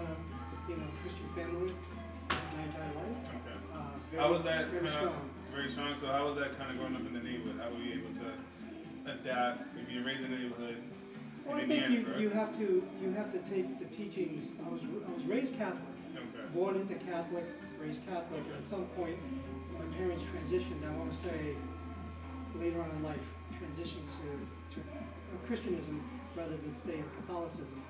you 0.69 0.77
know, 0.77 0.85
Christian 1.01 1.27
family 1.35 1.73
my 2.29 2.63
entire 2.63 2.93
life. 2.93 3.29
Okay. 3.29 3.57
Uh, 3.73 3.77
very, 4.11 4.23
How 4.23 4.31
was 4.31 4.43
that 4.43 4.67
Very 4.67 4.77
kind 4.77 4.87
of 4.87 4.93
strong. 4.93 5.29
Very 5.51 5.69
strong? 5.69 5.95
So 5.95 6.07
how 6.07 6.27
was 6.27 6.37
that 6.37 6.57
kind 6.57 6.71
of 6.71 6.77
growing 6.77 6.95
up 6.95 7.05
in 7.05 7.13
the 7.13 7.19
neighborhood? 7.19 7.59
How 7.61 7.69
were 7.69 7.79
you 7.81 8.01
able 8.01 8.13
to 8.19 9.11
adapt? 9.11 9.61
If 9.81 9.91
you're 9.91 10.03
raised 10.03 10.23
in 10.23 10.31
the 10.31 10.37
neighborhood 10.37 10.77
Well, 11.45 11.57
I 11.57 11.65
think 11.65 11.89
you, 11.89 12.05
you 12.17 12.29
have 12.29 12.55
to 12.57 12.83
you 13.01 13.11
have 13.11 13.31
to 13.31 13.39
take 13.39 13.79
the 13.79 13.85
teachings. 13.85 14.43
I 14.65 14.69
was 14.69 14.81
I 14.83 15.11
was 15.13 15.23
raised 15.25 15.57
Catholic, 15.57 15.83
Okay. 16.15 16.47
born 16.53 16.75
into 16.75 16.95
Catholic, 16.95 17.45
raised 17.79 18.05
Catholic, 18.05 18.43
and 18.45 18.55
at 18.61 18.67
some 18.67 18.85
point 18.97 19.17
my 19.77 19.85
parents 19.97 20.23
transitioned. 20.23 20.85
I 20.85 20.91
want 20.97 21.11
to 21.11 21.17
say 21.17 21.55
later 22.59 22.81
on 22.81 22.89
in 22.91 23.03
life, 23.03 23.27
transitioned 23.61 24.07
to, 24.19 24.75
to 24.75 24.81
Christianism 25.47 26.03
rather 26.35 26.57
than 26.57 26.73
stay 26.73 26.95
in 26.95 27.05
Catholicism. 27.21 27.81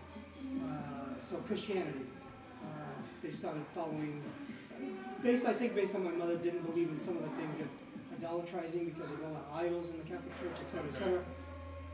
Uh, 0.63 1.19
so 1.19 1.37
Christianity, 1.47 2.05
uh, 2.63 2.67
they 3.21 3.31
started 3.31 3.63
following. 3.73 4.21
Based, 5.23 5.45
I 5.45 5.53
think, 5.53 5.75
based 5.75 5.95
on 5.95 6.03
my 6.03 6.11
mother 6.11 6.35
didn't 6.37 6.65
believe 6.65 6.89
in 6.89 6.99
some 6.99 7.17
of 7.17 7.23
the 7.23 7.29
things 7.35 7.57
that 7.59 7.67
idolatrizing 8.19 8.85
because 8.93 9.09
there's 9.09 9.21
a 9.21 9.27
lot 9.33 9.43
of 9.49 9.55
idols 9.55 9.89
in 9.89 9.97
the 9.97 10.03
Catholic 10.07 10.31
Church, 10.39 10.57
et 10.61 10.69
cetera, 10.69 10.85
et 10.87 10.95
Okay. 10.95 10.99
cetera. 10.99 11.23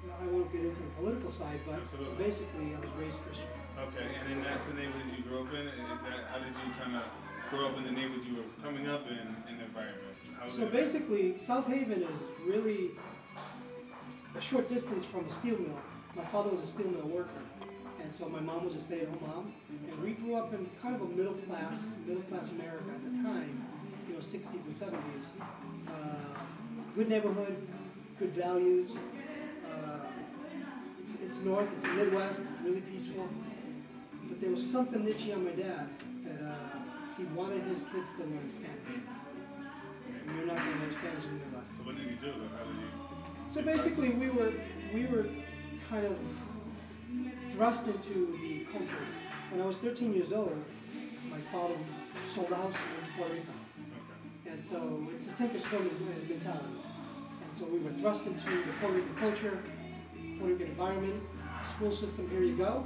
Now, 0.06 0.13
I 0.22 0.27
won't 0.30 0.51
get 0.51 0.62
into 0.62 0.82
the 0.82 0.94
political 1.01 1.32
side, 1.32 1.60
but 1.65 1.82
Absolutely. 1.82 2.24
basically, 2.24 2.75
I 2.75 2.80
was 2.80 2.94
raised 3.01 3.18
Christian. 3.25 3.50
Okay, 3.89 4.08
and 4.22 4.30
then 4.30 4.44
that's 4.44 4.65
the 4.65 4.74
neighborhood 4.74 5.10
you 5.18 5.24
grew 5.24 5.42
up 5.42 5.50
in. 5.54 5.65
Is 5.68 5.75
that 6.06 6.30
how 6.30 6.38
did 6.38 6.54
you 6.54 6.70
kind 6.77 6.96
of 6.96 7.04
grow 7.50 7.68
up 7.70 7.77
in 7.77 7.84
the 7.84 7.92
neighborhood 7.92 8.24
you 8.30 8.38
were 8.38 8.50
coming 8.62 8.88
up 8.88 9.08
in, 9.10 9.18
in 9.50 9.58
the 9.58 9.65
environment? 9.65 10.13
So 10.50 10.68
basically, 10.68 11.38
South 11.38 11.65
Haven 11.68 12.04
is 12.04 12.18
really 12.46 12.92
a 14.38 14.42
short 14.42 14.70
distance 14.70 15.04
from 15.06 15.25
a 15.25 15.32
steel 15.32 15.58
mill. 15.58 15.80
My 16.15 16.24
father 16.25 16.50
was 16.50 16.62
a 16.62 16.68
steel 16.68 16.88
mill 16.88 17.08
worker, 17.08 17.42
and 18.05 18.13
so 18.13 18.29
my 18.29 18.39
mom 18.39 18.63
was 18.63 18.75
a 18.75 18.81
stay-at-home 18.81 19.19
mom. 19.25 19.51
And 19.89 20.03
we 20.03 20.12
grew 20.12 20.35
up 20.35 20.53
in 20.53 20.69
kind 20.81 20.95
of 20.95 21.01
a 21.01 21.05
middle 21.05 21.33
class, 21.33 21.75
middle 22.05 22.21
class 22.24 22.51
America 22.51 22.85
at 22.93 23.13
the 23.13 23.19
time, 23.21 23.65
you 24.07 24.13
know, 24.13 24.19
60s 24.19 24.65
and 24.65 24.75
70s. 24.75 25.25
Uh, 25.88 26.39
good 26.95 27.09
neighborhood, 27.09 27.67
good 28.19 28.33
values. 28.33 28.91
Uh, 29.65 30.05
it's, 31.03 31.15
it's 31.15 31.38
north, 31.39 31.67
it's 31.77 31.88
Midwest, 31.88 32.41
it's 32.41 32.62
really 32.62 32.81
peaceful. 32.81 33.27
But 34.29 34.39
there 34.39 34.51
was 34.51 34.63
something 34.63 35.07
itchy 35.07 35.33
on 35.33 35.43
my 35.43 35.51
dad 35.51 35.89
that 36.25 36.47
uh, 36.47 36.55
he 37.17 37.24
wanted 37.35 37.63
his 37.63 37.79
kids 37.91 38.12
to 38.17 38.19
learn 38.19 38.51
Spanish. 38.53 39.01
And 40.27 40.38
you're 40.38 40.45
not 40.45 40.57
going 40.57 40.74
to 40.74 40.79
learn 40.79 40.91
Spanish 40.91 41.25
in. 41.25 41.41
So 41.75 41.83
what 41.83 41.95
did 41.95 42.05
you 42.05 42.17
do? 42.21 42.33
How 42.55 42.65
did 42.65 42.75
you? 42.75 42.89
So 43.47 43.62
basically, 43.63 44.09
we 44.09 44.29
were 44.29 44.53
we 44.93 45.05
were 45.05 45.25
kind 45.89 46.05
of 46.05 46.17
thrust 47.53 47.88
into 47.88 48.38
the 48.41 48.65
culture. 48.72 49.05
When 49.51 49.62
I 49.62 49.65
was 49.65 49.77
13 49.77 50.13
years 50.13 50.34
old, 50.34 50.55
my 51.29 51.38
father 51.51 51.75
sold 52.34 52.51
a 52.51 52.55
house 52.55 52.74
in 52.74 53.17
Puerto 53.17 53.34
Rico, 53.34 53.45
Okay. 54.41 54.51
and 54.53 54.63
so 54.63 55.07
it's 55.13 55.27
a 55.27 55.29
sink 55.31 55.55
or 55.55 55.60
swim 55.60 55.89
mentality. 56.29 56.65
And 57.43 57.60
so 57.60 57.65
we 57.65 57.79
were 57.79 57.91
thrust 57.91 58.25
into 58.25 58.45
the 58.50 58.74
Puerto 58.79 58.95
Rican 58.98 59.15
culture, 59.15 59.57
Puerto 60.39 60.53
Rican 60.53 60.67
environment, 60.67 61.24
school 61.75 61.91
system. 61.91 62.29
Here 62.29 62.41
you 62.43 62.55
go. 62.55 62.84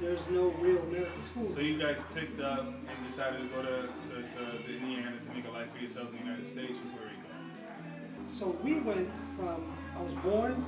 There's 0.00 0.28
no 0.28 0.50
real 0.60 0.78
American 0.82 1.22
school. 1.22 1.50
So 1.50 1.60
you 1.60 1.78
guys 1.78 1.98
picked 2.14 2.40
up 2.40 2.66
and 2.66 3.08
decided 3.08 3.38
to 3.40 3.48
go 3.48 3.62
to, 3.62 3.88
to, 4.10 4.22
to 4.22 4.62
the 4.66 4.76
Indiana 4.76 5.16
to 5.18 5.32
make 5.32 5.46
a 5.46 5.50
life 5.50 5.68
for 5.74 5.80
yourself 5.80 6.10
in 6.10 6.18
the 6.18 6.24
United 6.24 6.46
States 6.46 6.76
from 6.78 6.90
Puerto 6.90 7.06
Rico. 7.06 8.38
So 8.38 8.56
we 8.62 8.80
went 8.80 9.08
from, 9.36 9.64
I 9.98 10.02
was 10.02 10.12
born 10.14 10.64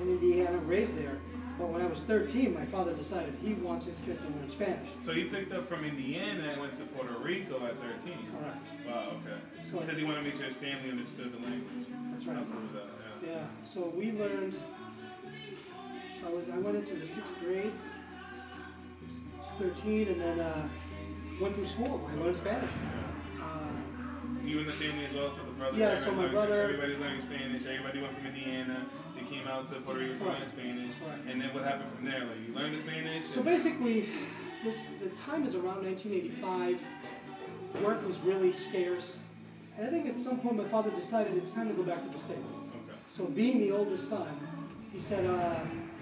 in 0.00 0.08
Indiana, 0.08 0.56
raised 0.58 0.96
there, 0.96 1.18
But 1.58 1.68
when 1.68 1.82
I 1.82 1.86
was 1.86 2.00
13, 2.00 2.52
my 2.52 2.64
father 2.66 2.92
decided 2.94 3.34
he 3.40 3.54
wants 3.54 3.86
his 3.86 3.98
kid 4.00 4.18
to 4.18 4.24
learn 4.24 4.48
Spanish. 4.48 4.88
So 5.02 5.12
he 5.12 5.24
picked 5.24 5.52
up 5.52 5.68
from 5.68 5.84
Indiana 5.84 6.48
and 6.50 6.60
went 6.60 6.76
to 6.78 6.84
Puerto 6.84 7.16
Rico 7.18 7.64
at 7.64 7.78
13. 7.80 8.18
Correct. 8.32 8.66
Wow, 8.86 9.12
okay. 9.22 9.38
So- 9.62 9.78
because 9.78 9.96
he 9.98 10.04
wanted 10.04 10.18
to 10.18 10.22
make 10.24 10.34
sure 10.34 10.46
his 10.46 10.56
family 10.56 10.90
understood 10.90 11.32
the 11.32 11.38
language. 11.46 11.86
That's 12.10 12.26
right. 12.26 12.36
that? 12.36 12.84
Yeah. 13.22 13.30
Yeah, 13.30 13.46
so 13.62 13.92
we 13.94 14.12
learned, 14.12 14.54
so 16.20 16.26
I 16.26 16.30
was, 16.30 16.48
I 16.50 16.58
went 16.58 16.76
into 16.76 16.96
the 16.96 17.06
sixth 17.06 17.38
grade, 17.40 17.72
thirteen, 19.58 20.08
and 20.08 20.20
then, 20.20 20.40
uh, 20.40 20.68
went 21.40 21.54
through 21.54 21.66
school, 21.66 22.08
I 22.10 22.20
learned 22.20 22.36
Spanish. 22.36 22.70
You 24.44 24.58
and 24.60 24.68
the 24.68 24.72
family 24.72 25.06
as 25.06 25.12
well, 25.14 25.30
so 25.30 25.38
the 25.42 25.50
brother. 25.52 25.78
Yeah, 25.78 25.94
so 25.94 26.12
my 26.12 26.24
everybody's- 26.24 26.32
brother- 26.32 26.62
Everybody's 26.62 26.98
learning 26.98 27.20
Spanish. 27.22 27.66
Everybody 27.66 28.00
went 28.02 28.16
from 28.16 28.26
Indiana. 28.26 28.86
They 29.16 29.22
came 29.24 29.46
out 29.48 29.66
to 29.68 29.76
Puerto 29.76 30.00
Rico 30.00 30.16
to 30.18 30.24
learn 30.24 30.44
Spanish. 30.44 30.92
Right. 31.00 31.18
And 31.32 31.40
then 31.40 31.54
what 31.54 31.64
happened 31.64 31.90
from 31.96 32.04
there? 32.04 32.24
Like 32.24 32.36
you 32.46 32.54
learned 32.54 32.74
the 32.76 32.78
Spanish. 32.82 33.24
So 33.24 33.42
basically, 33.42 34.08
this, 34.62 34.84
the 35.02 35.08
time 35.20 35.46
is 35.46 35.54
around 35.54 35.82
nineteen 35.84 36.12
eighty-five, 36.12 36.80
work 37.82 38.06
was 38.06 38.18
really 38.20 38.52
scarce, 38.52 39.18
and 39.78 39.86
I 39.86 39.90
think 39.90 40.06
at 40.06 40.20
some 40.20 40.38
point 40.38 40.56
my 40.56 40.64
father 40.64 40.90
decided 40.90 41.36
it's 41.36 41.52
time 41.52 41.68
to 41.68 41.74
go 41.74 41.82
back 41.82 42.02
to 42.04 42.10
the 42.10 42.18
States. 42.18 42.52
Okay. 42.52 42.98
So 43.16 43.24
being 43.24 43.58
the 43.60 43.70
oldest 43.72 44.08
son, 44.08 44.28
he 44.92 44.98
said, 44.98 45.24
uh, 45.26 45.60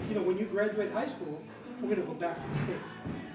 you 0.08 0.14
know, 0.16 0.22
when 0.22 0.36
you 0.38 0.46
graduate 0.46 0.90
high 0.92 1.06
school, 1.06 1.40
we're 1.80 1.90
gonna 1.94 2.06
go 2.06 2.14
back 2.14 2.36
to 2.42 2.48
the 2.54 2.58
States. 2.64 2.88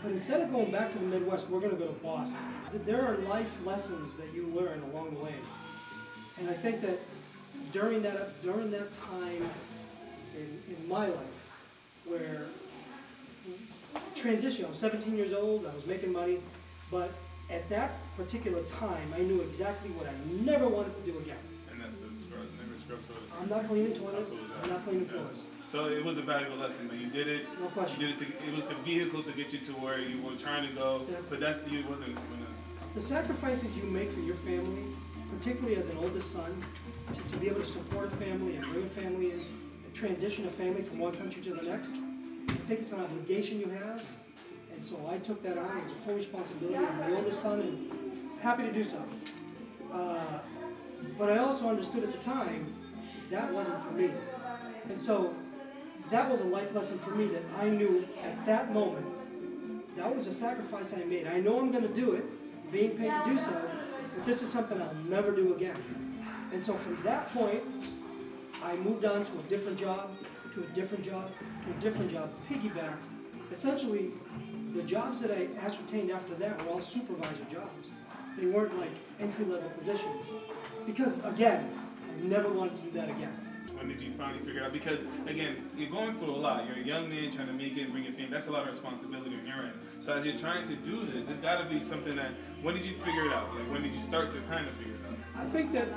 But 0.04 0.12
instead 0.12 0.42
of 0.42 0.52
going 0.52 0.72
back 0.72 0.92
to 0.92 0.98
the 1.00 1.06
Midwest, 1.06 1.50
we're 1.50 1.60
gonna 1.62 1.76
go 1.76 1.88
to 1.88 1.94
Boston. 1.94 2.38
There 2.86 3.06
are 3.06 3.16
life 3.30 3.66
lessons 3.66 4.12
that 4.18 4.34
you 4.34 4.48
learn 4.48 4.82
along 4.92 5.12
the 5.16 5.24
way. 5.24 5.36
And 6.40 6.50
I 6.50 6.54
think 6.54 6.82
that 6.82 7.00
during 7.72 8.02
that, 8.04 8.42
during 8.44 8.72
that 8.72 8.92
time 8.92 9.44
in, 10.36 10.62
in 10.76 10.90
my 10.90 11.08
life, 11.08 12.04
where 12.06 12.46
transition, 14.16 14.66
I 14.66 14.70
was 14.70 14.78
seventeen 14.78 15.16
years 15.16 15.34
old, 15.34 15.66
I 15.66 15.74
was 15.74 15.86
making 15.88 16.12
money, 16.14 16.40
but 16.92 17.12
at 17.50 17.68
that 17.70 17.92
particular 18.18 18.62
time, 18.64 19.14
I 19.16 19.20
knew 19.20 19.42
exactly 19.42 19.90
what 19.92 20.08
I 20.08 20.14
never 20.44 20.68
wanted 20.68 20.94
to 21.04 21.12
do 21.12 21.18
again. 21.20 21.38
And 21.72 21.82
that's 21.82 21.98
the 21.98 22.08
scrub. 22.14 22.44
Never 22.60 22.78
scrub 22.80 23.00
toilet. 23.08 23.42
I'm 23.42 23.50
not 23.50 23.68
cleaning 23.68 23.94
toilets, 23.94 24.34
I'm 24.64 24.70
not 24.70 24.84
cleaning 24.84 25.06
floors, 25.06 25.40
So 25.68 25.88
it 25.88 26.04
was 26.04 26.18
a 26.18 26.22
valuable 26.22 26.58
lesson, 26.58 26.88
but 26.90 26.98
you 27.00 27.08
did 27.08 27.28
it. 27.28 27.46
no 27.62 27.68
question. 27.68 28.02
You 28.02 28.08
did 28.08 28.22
it. 28.22 28.26
To, 28.26 28.48
it 28.50 28.56
was 28.56 28.66
the 28.66 28.76
vehicle 28.84 29.24
to 29.24 29.32
get 29.32 29.54
you 29.54 29.60
to 29.60 29.72
where 29.74 30.00
you 30.00 30.22
were 30.22 30.36
trying 30.36 30.68
to 30.68 30.74
go. 30.76 31.02
Yeah. 31.10 31.18
But 31.30 31.40
that's 31.40 31.60
the 31.60 31.72
you 31.72 31.84
wasn't. 31.90 32.18
The 32.96 33.02
sacrifices 33.02 33.78
you 33.78 33.84
make 33.84 34.12
for 34.12 34.22
your 34.22 34.36
family, 34.36 34.84
particularly 35.38 35.76
as 35.76 35.88
an 35.88 35.98
oldest 35.98 36.34
son, 36.34 36.64
to, 37.14 37.22
to 37.22 37.38
be 37.38 37.48
able 37.48 37.60
to 37.60 37.66
support 37.66 38.08
a 38.08 38.16
family 38.18 38.56
and 38.56 38.66
bring 38.72 38.86
a 38.86 38.90
family 38.90 39.32
in, 39.32 39.40
and 39.40 39.94
transition 39.94 40.46
a 40.48 40.50
family 40.50 40.82
from 40.82 41.00
one 41.00 41.16
country 41.16 41.42
to 41.44 41.54
the 41.54 41.62
next, 41.62 41.92
I 42.50 42.54
think 42.68 42.80
it's 42.82 42.92
an 42.92 43.02
obligation 43.02 43.60
you 43.60 43.70
have. 43.70 44.04
And 44.74 44.86
so 44.86 44.98
I 45.10 45.18
took 45.20 45.44
that 45.44 45.58
on 45.58 45.82
as 45.82 45.92
a 45.92 45.96
full 45.96 46.16
responsibility. 46.16 46.76
I'm 46.78 47.10
the 47.12 47.18
oldest 47.18 47.42
son 47.42 47.60
and 47.62 47.92
happy 48.42 48.64
to 48.64 48.72
do 48.72 48.84
so. 48.84 49.04
Uh, 49.94 50.40
but 51.18 51.32
I 51.32 51.38
also 51.38 51.70
understood 51.70 52.04
at 52.04 52.12
the 52.12 52.20
time 52.20 52.74
that 53.30 53.52
wasn't 53.54 53.84
for 53.84 53.92
me. 53.92 54.12
And 54.90 55.00
so 55.00 55.34
that 56.10 56.30
was 56.30 56.42
a 56.42 56.46
life 56.46 56.74
lesson 56.74 56.98
for 57.00 57.12
me 57.12 57.28
that 57.28 57.44
I 57.60 57.70
knew 57.70 58.08
at 58.24 58.46
that 58.46 58.74
moment 58.74 59.06
that 59.98 60.16
was 60.16 60.28
a 60.28 60.32
sacrifice 60.32 60.94
I 60.94 61.04
made. 61.04 61.28
I 61.28 61.40
know 61.40 61.60
I'm 61.60 61.72
going 61.72 61.88
to 61.88 61.94
do 61.94 62.14
it, 62.14 62.24
being 62.72 62.92
paid 62.92 63.14
to 63.14 63.22
do 63.26 63.40
so, 63.40 63.62
but 64.16 64.26
this 64.26 64.42
is 64.42 64.50
something 64.50 64.82
I'll 64.82 64.94
never 65.08 65.32
do 65.32 65.56
again. 65.56 65.78
And 66.52 66.62
so 66.62 66.74
from 66.74 67.02
that 67.04 67.34
point, 67.34 67.64
I 68.64 68.76
moved 68.78 69.06
on 69.06 69.26
to 69.26 69.32
a 69.40 69.44
different 69.50 69.78
job, 69.78 70.12
to 70.54 70.64
a 70.64 70.68
different 70.68 71.04
job, 71.04 71.30
to 71.66 71.72
a 71.72 71.82
different 71.82 72.12
job, 72.12 72.30
piggybacked. 72.50 73.04
Essentially, 73.52 74.12
the 74.74 74.84
jobs 74.84 75.22
that 75.22 75.32
I 75.32 75.48
ascertained 75.64 76.12
after 76.12 76.36
that 76.36 76.64
were 76.64 76.72
all 76.74 76.82
supervisor 76.82 77.46
jobs. 77.52 77.90
They 78.38 78.48
weren't 78.48 78.78
like 78.78 78.92
entry 79.20 79.46
level 79.46 79.70
positions. 79.72 80.28
Because 80.86 81.24
again, 81.26 81.72
I 82.08 82.28
never 82.28 82.50
wanted 82.50 82.76
to 82.78 82.82
do 82.84 82.92
that 82.92 83.10
again. 83.10 83.47
When 83.78 83.88
did 83.88 84.02
you 84.02 84.12
finally 84.18 84.40
figure 84.40 84.62
it 84.62 84.66
out? 84.66 84.74
Because 84.74 85.00
again, 85.28 85.70
you're 85.76 85.90
going 85.90 86.18
through 86.18 86.32
a 86.32 86.38
lot. 86.38 86.66
You're 86.68 86.78
a 86.78 86.86
young 86.86 87.10
man 87.10 87.32
trying 87.32 87.48
to 87.48 87.54
make 87.54 87.78
it 87.78 87.84
and 87.84 87.92
bring 87.92 88.04
your 88.04 88.14
family. 88.14 88.30
That's 88.32 88.48
a 88.48 88.52
lot 88.52 88.64
of 88.64 88.70
responsibility 88.70 89.36
on 89.36 89.46
your 89.46 89.64
end. 89.64 89.74
So 90.00 90.14
as 90.14 90.26
you're 90.26 90.38
trying 90.38 90.68
to 90.68 90.76
do 90.76 91.06
this, 91.06 91.30
it's 91.30 91.42
got 91.42 91.62
to 91.62 91.70
be 91.70 91.80
something 91.80 92.16
that. 92.16 92.32
When 92.62 92.76
did 92.76 92.86
you 92.86 92.98
figure 92.98 93.28
it 93.28 93.34
out? 93.34 93.54
Like 93.56 93.70
when 93.72 93.84
did 93.84 93.94
you 93.94 94.02
start 94.02 94.32
to 94.32 94.40
kind 94.42 94.68
of 94.68 94.76
figure 94.76 94.94
it 94.94 95.02
out? 95.08 95.46
I 95.46 95.50
think 95.50 95.72
that, 95.74 95.88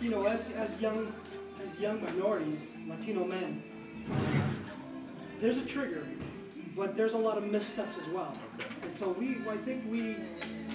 you 0.00 0.10
know, 0.10 0.26
as, 0.26 0.50
as 0.50 0.80
young, 0.80 1.12
as 1.62 1.78
young 1.80 2.02
minorities, 2.02 2.68
Latino 2.86 3.24
men, 3.24 3.62
there's 5.40 5.56
a 5.56 5.64
trigger, 5.64 6.06
but 6.76 6.96
there's 6.96 7.14
a 7.14 7.18
lot 7.18 7.36
of 7.36 7.44
missteps 7.44 7.96
as 7.96 8.08
well. 8.08 8.32
Okay. 8.58 8.68
And 8.82 8.94
so 8.94 9.10
we, 9.10 9.36
I 9.48 9.56
think 9.56 9.84
we, 9.90 10.16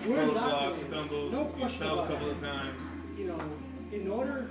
we're 0.06 0.22
indoctrinated. 0.22 0.88
stumbles. 0.88 1.32
No 1.32 1.46
question 1.46 1.80
fell 1.80 2.00
a 2.00 2.08
couple 2.08 2.30
it. 2.30 2.36
of 2.36 2.42
times. 2.42 2.84
You 3.18 3.28
know, 3.28 3.40
in 3.92 4.10
order, 4.10 4.50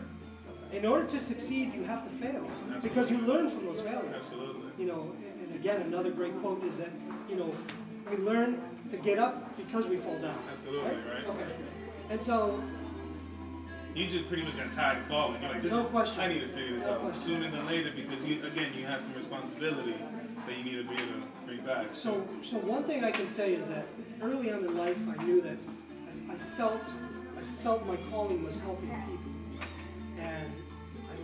in 0.73 0.85
order 0.87 1.05
to 1.07 1.19
succeed, 1.19 1.73
you 1.75 1.85
have 1.85 2.05
to 2.05 2.11
fail, 2.11 2.47
because 2.83 3.11
you 3.11 3.19
learn 3.19 3.49
from 3.51 3.65
those 3.67 3.81
failures. 3.81 4.15
Absolutely. 4.15 4.71
You 4.79 4.87
know, 4.87 5.13
and 5.43 5.55
again, 5.55 5.83
another 5.83 6.11
great 6.11 6.39
quote 6.41 6.63
is 6.65 6.77
that, 6.77 6.91
you 7.29 7.37
know, 7.37 7.51
we 8.11 8.17
learn 8.19 8.61
to 8.91 8.97
get 8.97 9.19
up 9.19 9.57
because 9.57 9.87
we 9.87 9.97
fall 9.97 10.19
down. 10.19 10.39
Absolutely, 10.53 10.91
right? 10.91 11.27
Okay. 11.27 11.47
And 12.11 12.21
so, 12.23 12.63
You 13.95 14.07
just 14.07 14.29
pretty 14.29 14.45
much 14.45 14.57
got 14.57 14.73
tired 14.73 14.99
of 14.99 15.05
falling. 15.07 15.43
You're 15.43 15.51
like, 15.53 15.63
this 15.63 15.73
No 15.73 15.85
is, 15.85 15.91
question. 15.91 16.21
I 16.21 16.29
need 16.29 16.41
to 16.41 16.49
figure 16.49 16.77
this 16.77 16.87
No 16.87 16.93
out 16.93 17.01
question. 17.01 17.23
sooner 17.23 17.51
than 17.51 17.67
later 17.67 17.91
because 17.95 18.23
you, 18.25 18.45
again, 18.47 18.73
you 18.79 18.87
have 18.87 19.03
some 19.03 19.15
responsibility 19.15 19.95
that 20.47 20.57
you 20.57 20.65
need 20.65 20.77
to 20.77 20.85
be 20.85 20.95
able 21.03 21.21
to 21.21 21.27
bring 21.47 21.61
back. 21.63 21.89
So, 21.93 22.27
so 22.43 22.59
one 22.59 22.85
thing 22.85 23.05
I 23.05 23.11
can 23.11 23.29
say 23.29 23.55
is 23.55 23.67
that 23.69 23.87
early 24.23 24.51
on 24.53 24.65
in 24.65 24.77
life, 24.77 24.99
I 25.19 25.23
knew 25.25 25.41
that 25.43 25.57
I, 26.31 26.33
I 26.35 26.37
felt, 26.57 26.81
I 27.37 27.43
felt 27.63 27.87
my 27.87 27.97
calling 28.11 28.43
was 28.45 28.59
helping 28.59 28.89
people, 28.89 29.28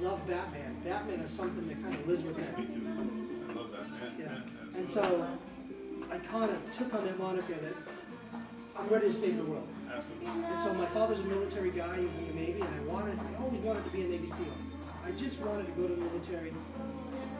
love 0.04 0.26
Batman. 0.26 0.76
Batman 0.84 1.20
is 1.20 1.32
something 1.32 1.66
that 1.66 1.82
kind 1.82 1.94
of 1.94 2.06
lives 2.06 2.22
with 2.24 2.36
me 2.36 2.44
me. 2.62 2.74
too. 2.74 2.86
I 3.48 3.52
love 3.54 3.72
Batman. 3.72 4.12
Yeah. 4.18 4.78
And 4.78 4.86
so, 4.86 5.26
I 6.12 6.18
kind 6.18 6.50
of 6.50 6.70
took 6.70 6.92
on 6.94 7.06
that 7.06 7.18
moniker 7.18 7.54
that 7.54 7.74
I'm 8.76 8.88
ready 8.88 9.08
to 9.08 9.14
save 9.14 9.38
the 9.38 9.44
world. 9.44 9.66
absolutely. 9.90 10.44
And 10.44 10.60
so 10.60 10.74
my 10.74 10.86
father's 10.86 11.20
a 11.20 11.24
military 11.24 11.70
guy. 11.70 11.96
He 11.96 12.04
was 12.04 12.16
in 12.16 12.26
the 12.28 12.34
Navy, 12.34 12.60
and 12.60 12.68
I 12.68 12.92
wanted, 12.92 13.18
I 13.18 13.42
always 13.42 13.60
wanted 13.60 13.84
to 13.84 13.90
be 13.90 14.02
a 14.02 14.08
Navy 14.08 14.26
SEAL. 14.26 14.44
I 15.06 15.10
just 15.12 15.40
wanted 15.40 15.66
to 15.66 15.72
go 15.72 15.88
to 15.88 15.94
the 15.94 16.00
military 16.00 16.52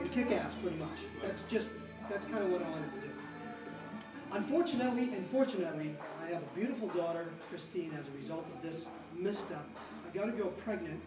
and 0.00 0.12
kick 0.12 0.31
ass, 0.31 0.55
pretty 0.55 0.77
much. 0.77 0.98
That's 1.22 1.42
just, 1.44 1.70
that's 2.09 2.27
kind 2.27 2.44
of 2.44 2.50
what 2.50 2.62
I 2.62 2.70
wanted 2.70 2.90
to 2.92 3.00
do. 3.00 3.09
Unfortunately, 4.33 5.14
and 5.14 5.27
fortunately, 5.27 5.94
I 6.22 6.33
have 6.33 6.42
a 6.42 6.59
beautiful 6.59 6.88
daughter, 6.88 7.29
Christine, 7.50 7.94
as 7.98 8.09
a 8.09 8.11
result 8.12 8.46
of 8.46 8.62
this 8.62 8.88
misstep. 9.16 9.66
I 10.09 10.16
got 10.16 10.29
a 10.29 10.33
girl 10.33 10.48
pregnant 10.48 11.00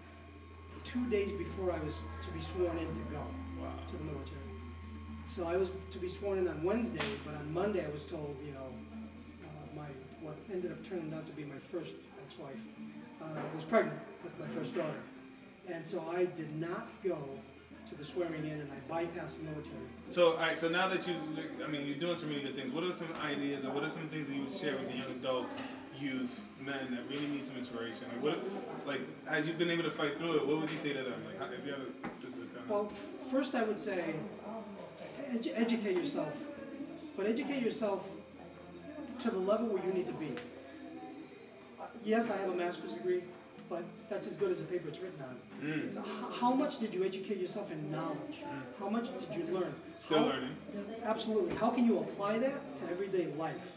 two 0.83 1.05
days 1.09 1.31
before 1.31 1.71
I 1.71 1.79
was 1.79 2.01
to 2.25 2.31
be 2.31 2.41
sworn 2.41 2.77
in 2.77 2.87
to 2.93 3.01
go 3.11 3.23
Wow. 3.61 3.71
to 3.87 3.97
the 3.97 4.03
military. 4.03 4.37
So 5.27 5.45
I 5.47 5.57
was 5.57 5.69
to 5.91 5.97
be 5.97 6.07
sworn 6.07 6.37
in 6.39 6.47
on 6.47 6.63
Wednesday, 6.63 7.03
but 7.25 7.35
on 7.35 7.51
Monday 7.53 7.85
I 7.85 7.89
was 7.89 8.03
told, 8.03 8.37
you 8.45 8.53
know, 8.53 8.67
uh, 9.43 9.75
my, 9.75 9.87
what 10.21 10.37
ended 10.51 10.71
up 10.71 10.87
turning 10.87 11.13
out 11.13 11.25
to 11.27 11.33
be 11.33 11.43
my 11.43 11.59
first 11.71 11.91
ex-wife, 12.25 12.55
uh, 13.21 13.25
was 13.53 13.63
pregnant 13.63 13.99
with 14.23 14.39
my 14.39 14.47
first 14.55 14.73
daughter. 14.75 15.01
And 15.67 15.85
so 15.85 16.03
I 16.15 16.25
did 16.25 16.55
not 16.55 16.89
go 17.03 17.17
to 17.87 17.95
the 17.95 18.03
swearing 18.03 18.45
in 18.45 18.61
and 18.61 18.69
I 18.71 18.93
bypassed 18.93 19.37
the 19.37 19.43
military. 19.43 19.75
So, 20.07 20.33
all 20.33 20.37
right. 20.37 20.57
So 20.57 20.67
now 20.69 20.87
that 20.89 21.07
you, 21.07 21.15
I 21.65 21.67
mean, 21.69 21.85
you're 21.87 21.97
doing 21.97 22.15
some 22.15 22.29
really 22.29 22.43
good 22.43 22.55
things. 22.55 22.73
What 22.73 22.83
are 22.83 22.91
some 22.93 23.07
ideas, 23.21 23.65
or 23.65 23.71
what 23.71 23.83
are 23.83 23.89
some 23.89 24.07
things 24.09 24.27
that 24.27 24.33
you 24.35 24.41
would 24.43 24.51
share 24.51 24.77
with 24.77 24.87
the 24.89 24.97
young 24.97 25.11
adults, 25.11 25.53
youth, 25.99 26.39
men 26.62 26.91
that 26.91 27.01
really 27.10 27.27
need 27.27 27.43
some 27.43 27.57
inspiration? 27.57 28.05
Like, 28.13 28.23
what, 28.23 28.39
like, 28.86 29.01
as 29.27 29.47
you've 29.47 29.57
been 29.57 29.69
able 29.71 29.83
to 29.83 29.91
fight 29.91 30.17
through 30.17 30.38
it, 30.38 30.47
what 30.47 30.62
would 30.62 30.69
you 30.69 30.77
say 30.77 30.93
to 30.93 31.03
them? 31.03 31.23
Like, 31.25 31.39
how, 31.39 31.45
if 31.53 31.65
you 31.65 31.71
have 31.71 31.81
a, 31.81 32.25
just 32.25 32.38
a 32.38 32.45
kind 32.45 32.57
of. 32.63 32.69
Well, 32.69 32.91
f- 32.91 33.31
first 33.31 33.55
I 33.55 33.63
would 33.63 33.79
say, 33.79 34.15
edu- 35.31 35.53
educate 35.55 35.95
yourself, 35.97 36.33
but 37.15 37.25
educate 37.27 37.62
yourself 37.63 38.05
to 39.19 39.31
the 39.31 39.39
level 39.39 39.67
where 39.67 39.83
you 39.86 39.93
need 39.93 40.07
to 40.07 40.13
be. 40.13 40.33
Uh, 41.79 41.83
Yes, 42.03 42.29
I 42.29 42.38
have 42.38 42.49
a 42.49 42.55
master's 42.55 42.93
degree, 42.93 43.23
but 43.69 43.83
that's 44.10 44.27
as 44.27 44.36
good 44.36 44.51
as 44.51 44.60
the 44.60 44.65
paper 44.65 44.88
it's 44.88 44.99
written 44.99 45.19
on. 45.21 45.36
Mm. 45.67 45.86
It's 45.88 45.95
a- 45.95 45.99
h- 45.99 46.05
how 46.39 46.53
much 46.53 46.79
did 46.79 46.93
you 46.93 47.03
educate 47.03 47.38
yourself 47.39 47.71
in 47.71 47.91
knowledge? 47.91 48.43
How 48.79 48.89
much 48.89 49.10
did 49.17 49.36
you 49.38 49.53
learn? 49.53 49.73
Still 49.99 50.19
How- 50.19 50.25
learning. 50.25 50.55
Absolutely. 51.03 51.55
How 51.55 51.69
can 51.69 51.86
you 51.86 51.99
apply 51.99 52.38
that 52.39 52.77
to 52.77 52.83
everyday 52.91 53.27
life, 53.38 53.75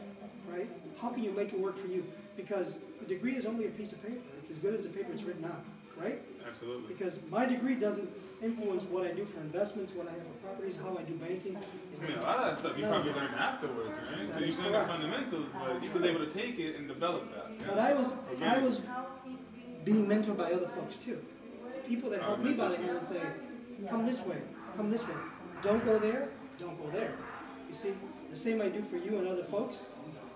right? 0.52 0.68
How 1.00 1.08
can 1.10 1.22
you 1.24 1.32
make 1.32 1.52
it 1.52 1.58
work 1.60 1.76
for 1.78 1.88
you? 1.88 2.04
Because 2.36 2.78
a 3.00 3.04
degree 3.04 3.36
is 3.36 3.46
only 3.46 3.66
a 3.66 3.70
piece 3.70 3.92
of 3.92 4.02
paper. 4.02 4.20
It's 4.40 4.50
as 4.50 4.58
good 4.58 4.74
as 4.74 4.84
the 4.84 4.88
paper 4.90 5.12
it's 5.12 5.22
written 5.22 5.44
on, 5.44 5.62
right? 6.02 6.20
Absolutely. 6.46 6.92
Because 6.94 7.18
my 7.30 7.44
degree 7.46 7.74
doesn't 7.74 8.08
influence 8.42 8.84
what 8.84 9.06
I 9.06 9.12
do 9.12 9.24
for 9.24 9.40
investments, 9.40 9.92
what 9.94 10.08
I 10.08 10.12
have 10.12 10.22
for 10.22 10.46
properties, 10.48 10.76
how 10.82 10.96
I 10.98 11.02
do 11.02 11.14
banking. 11.14 11.56
I 11.56 12.06
mean, 12.08 12.18
a 12.18 12.22
lot 12.22 12.38
of 12.38 12.44
that 12.46 12.58
stuff 12.58 12.76
you 12.76 12.84
No. 12.84 12.90
probably 12.92 13.12
learned 13.12 13.34
afterwards, 13.34 13.90
right? 14.18 14.28
So 14.30 14.38
you 14.40 14.52
learned 14.62 14.74
the 14.74 14.84
fundamentals, 14.86 15.46
but 15.52 15.84
you 15.84 15.90
was 15.92 16.04
able 16.04 16.20
to 16.24 16.30
take 16.30 16.58
it 16.58 16.76
and 16.76 16.88
develop 16.88 17.30
that. 17.34 17.50
yeah? 17.58 17.66
But 17.68 17.78
I 17.78 17.92
was, 17.92 18.12
I 18.42 18.58
was 18.58 18.80
being 19.84 20.06
mentored 20.06 20.36
by 20.36 20.52
other 20.52 20.68
folks 20.68 20.96
too. 20.96 21.18
People 21.86 22.10
that 22.10 22.20
Oh, 22.20 22.24
helped 22.36 22.44
me 22.44 22.52
by 22.54 22.68
the 22.68 22.76
hand 22.76 22.90
and 22.98 23.06
say, 23.06 23.20
come 23.88 24.06
this 24.06 24.20
way, 24.20 24.38
come 24.76 24.90
this 24.90 25.06
way. 25.06 25.14
Don't 25.62 25.84
go 25.84 25.98
there, 25.98 26.28
don't 26.58 26.80
go 26.82 26.90
there. 26.90 27.12
You 27.68 27.74
see, 27.74 27.90
the 28.30 28.36
same 28.36 28.60
I 28.62 28.68
do 28.68 28.82
for 28.82 28.96
you 28.96 29.18
and 29.18 29.28
other 29.28 29.44
folks. 29.44 29.86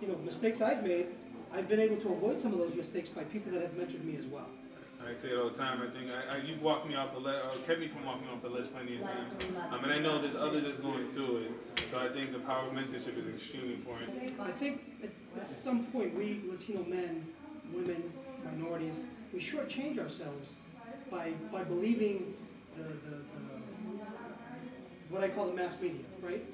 You 0.00 0.08
know, 0.08 0.16
mistakes 0.24 0.60
I've 0.60 0.82
made, 0.82 1.06
I've 1.52 1.68
been 1.68 1.80
able 1.80 1.96
to 1.96 2.08
avoid 2.08 2.38
some 2.38 2.52
of 2.52 2.58
those 2.58 2.74
mistakes 2.74 3.08
by 3.08 3.24
people 3.24 3.52
that 3.52 3.62
have 3.62 3.72
mentored 3.72 4.04
me 4.04 4.16
as 4.16 4.26
well. 4.26 4.48
I 5.06 5.12
say 5.12 5.28
it 5.28 5.38
all 5.38 5.50
the 5.50 5.56
time. 5.56 5.82
I 5.82 5.90
think 5.90 6.10
I, 6.10 6.36
I, 6.36 6.38
you've 6.38 6.62
walked 6.62 6.88
me 6.88 6.94
off 6.94 7.12
the 7.12 7.20
ledge, 7.20 7.42
or 7.44 7.50
uh, 7.50 7.66
kept 7.66 7.80
me 7.80 7.88
from 7.88 8.06
walking 8.06 8.26
off 8.28 8.40
the 8.42 8.48
ledge 8.48 8.72
plenty 8.72 8.96
of 8.96 9.02
times. 9.02 9.34
I 9.70 9.80
mean, 9.80 9.92
I 9.92 9.98
know 9.98 10.20
there's 10.20 10.34
others 10.34 10.64
that's 10.64 10.78
going 10.78 11.10
through 11.10 11.44
it, 11.44 11.50
so 11.90 11.98
I 11.98 12.08
think 12.08 12.32
the 12.32 12.38
power 12.38 12.66
of 12.66 12.72
mentorship 12.72 13.18
is 13.18 13.34
extremely 13.34 13.74
important. 13.74 14.40
I 14.40 14.50
think 14.52 14.80
at, 15.02 15.10
at 15.40 15.50
some 15.50 15.84
point, 15.86 16.14
we 16.14 16.42
Latino 16.50 16.84
men, 16.84 17.26
women, 17.72 18.12
minorities, 18.44 19.02
we 19.32 19.40
shortchange 19.40 19.98
ourselves 19.98 20.52
by, 21.10 21.32
by 21.52 21.64
believing 21.64 22.34
the, 22.76 22.84
the, 22.84 23.16
the, 23.16 23.54
what 25.10 25.22
I 25.22 25.28
call 25.28 25.48
the 25.48 25.54
mass 25.54 25.78
media, 25.80 26.00
right? 26.22 26.44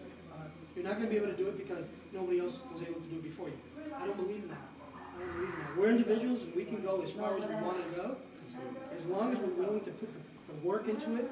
You're 0.75 0.85
not 0.85 0.97
going 0.97 1.07
to 1.07 1.11
be 1.11 1.17
able 1.17 1.29
to 1.29 1.37
do 1.37 1.49
it 1.49 1.59
because 1.59 1.87
nobody 2.13 2.41
else 2.41 2.59
was 2.73 2.83
able 2.83 3.01
to 3.01 3.09
do 3.09 3.17
it 3.17 3.23
before 3.23 3.49
you. 3.49 3.59
I 3.95 4.07
don't 4.07 4.17
believe 4.17 4.43
in 4.45 4.49
that. 4.49 4.59
I 4.59 5.19
don't 5.19 5.35
believe 5.35 5.55
in 5.55 5.61
that. 5.61 5.77
We're 5.77 5.91
individuals 5.91 6.43
and 6.43 6.55
we 6.55 6.65
can 6.65 6.83
go 6.83 7.03
as 7.03 7.11
far 7.13 7.37
as 7.37 7.45
we 7.45 7.55
want 7.55 7.79
to 7.85 8.01
go, 8.01 8.17
as 8.95 9.07
long 9.07 9.33
as 9.33 9.39
we're 9.39 9.63
willing 9.63 9.81
to 9.81 9.91
put 9.91 10.09
the, 10.13 10.53
the 10.53 10.67
work 10.67 10.89
into 10.89 11.17
it. 11.17 11.31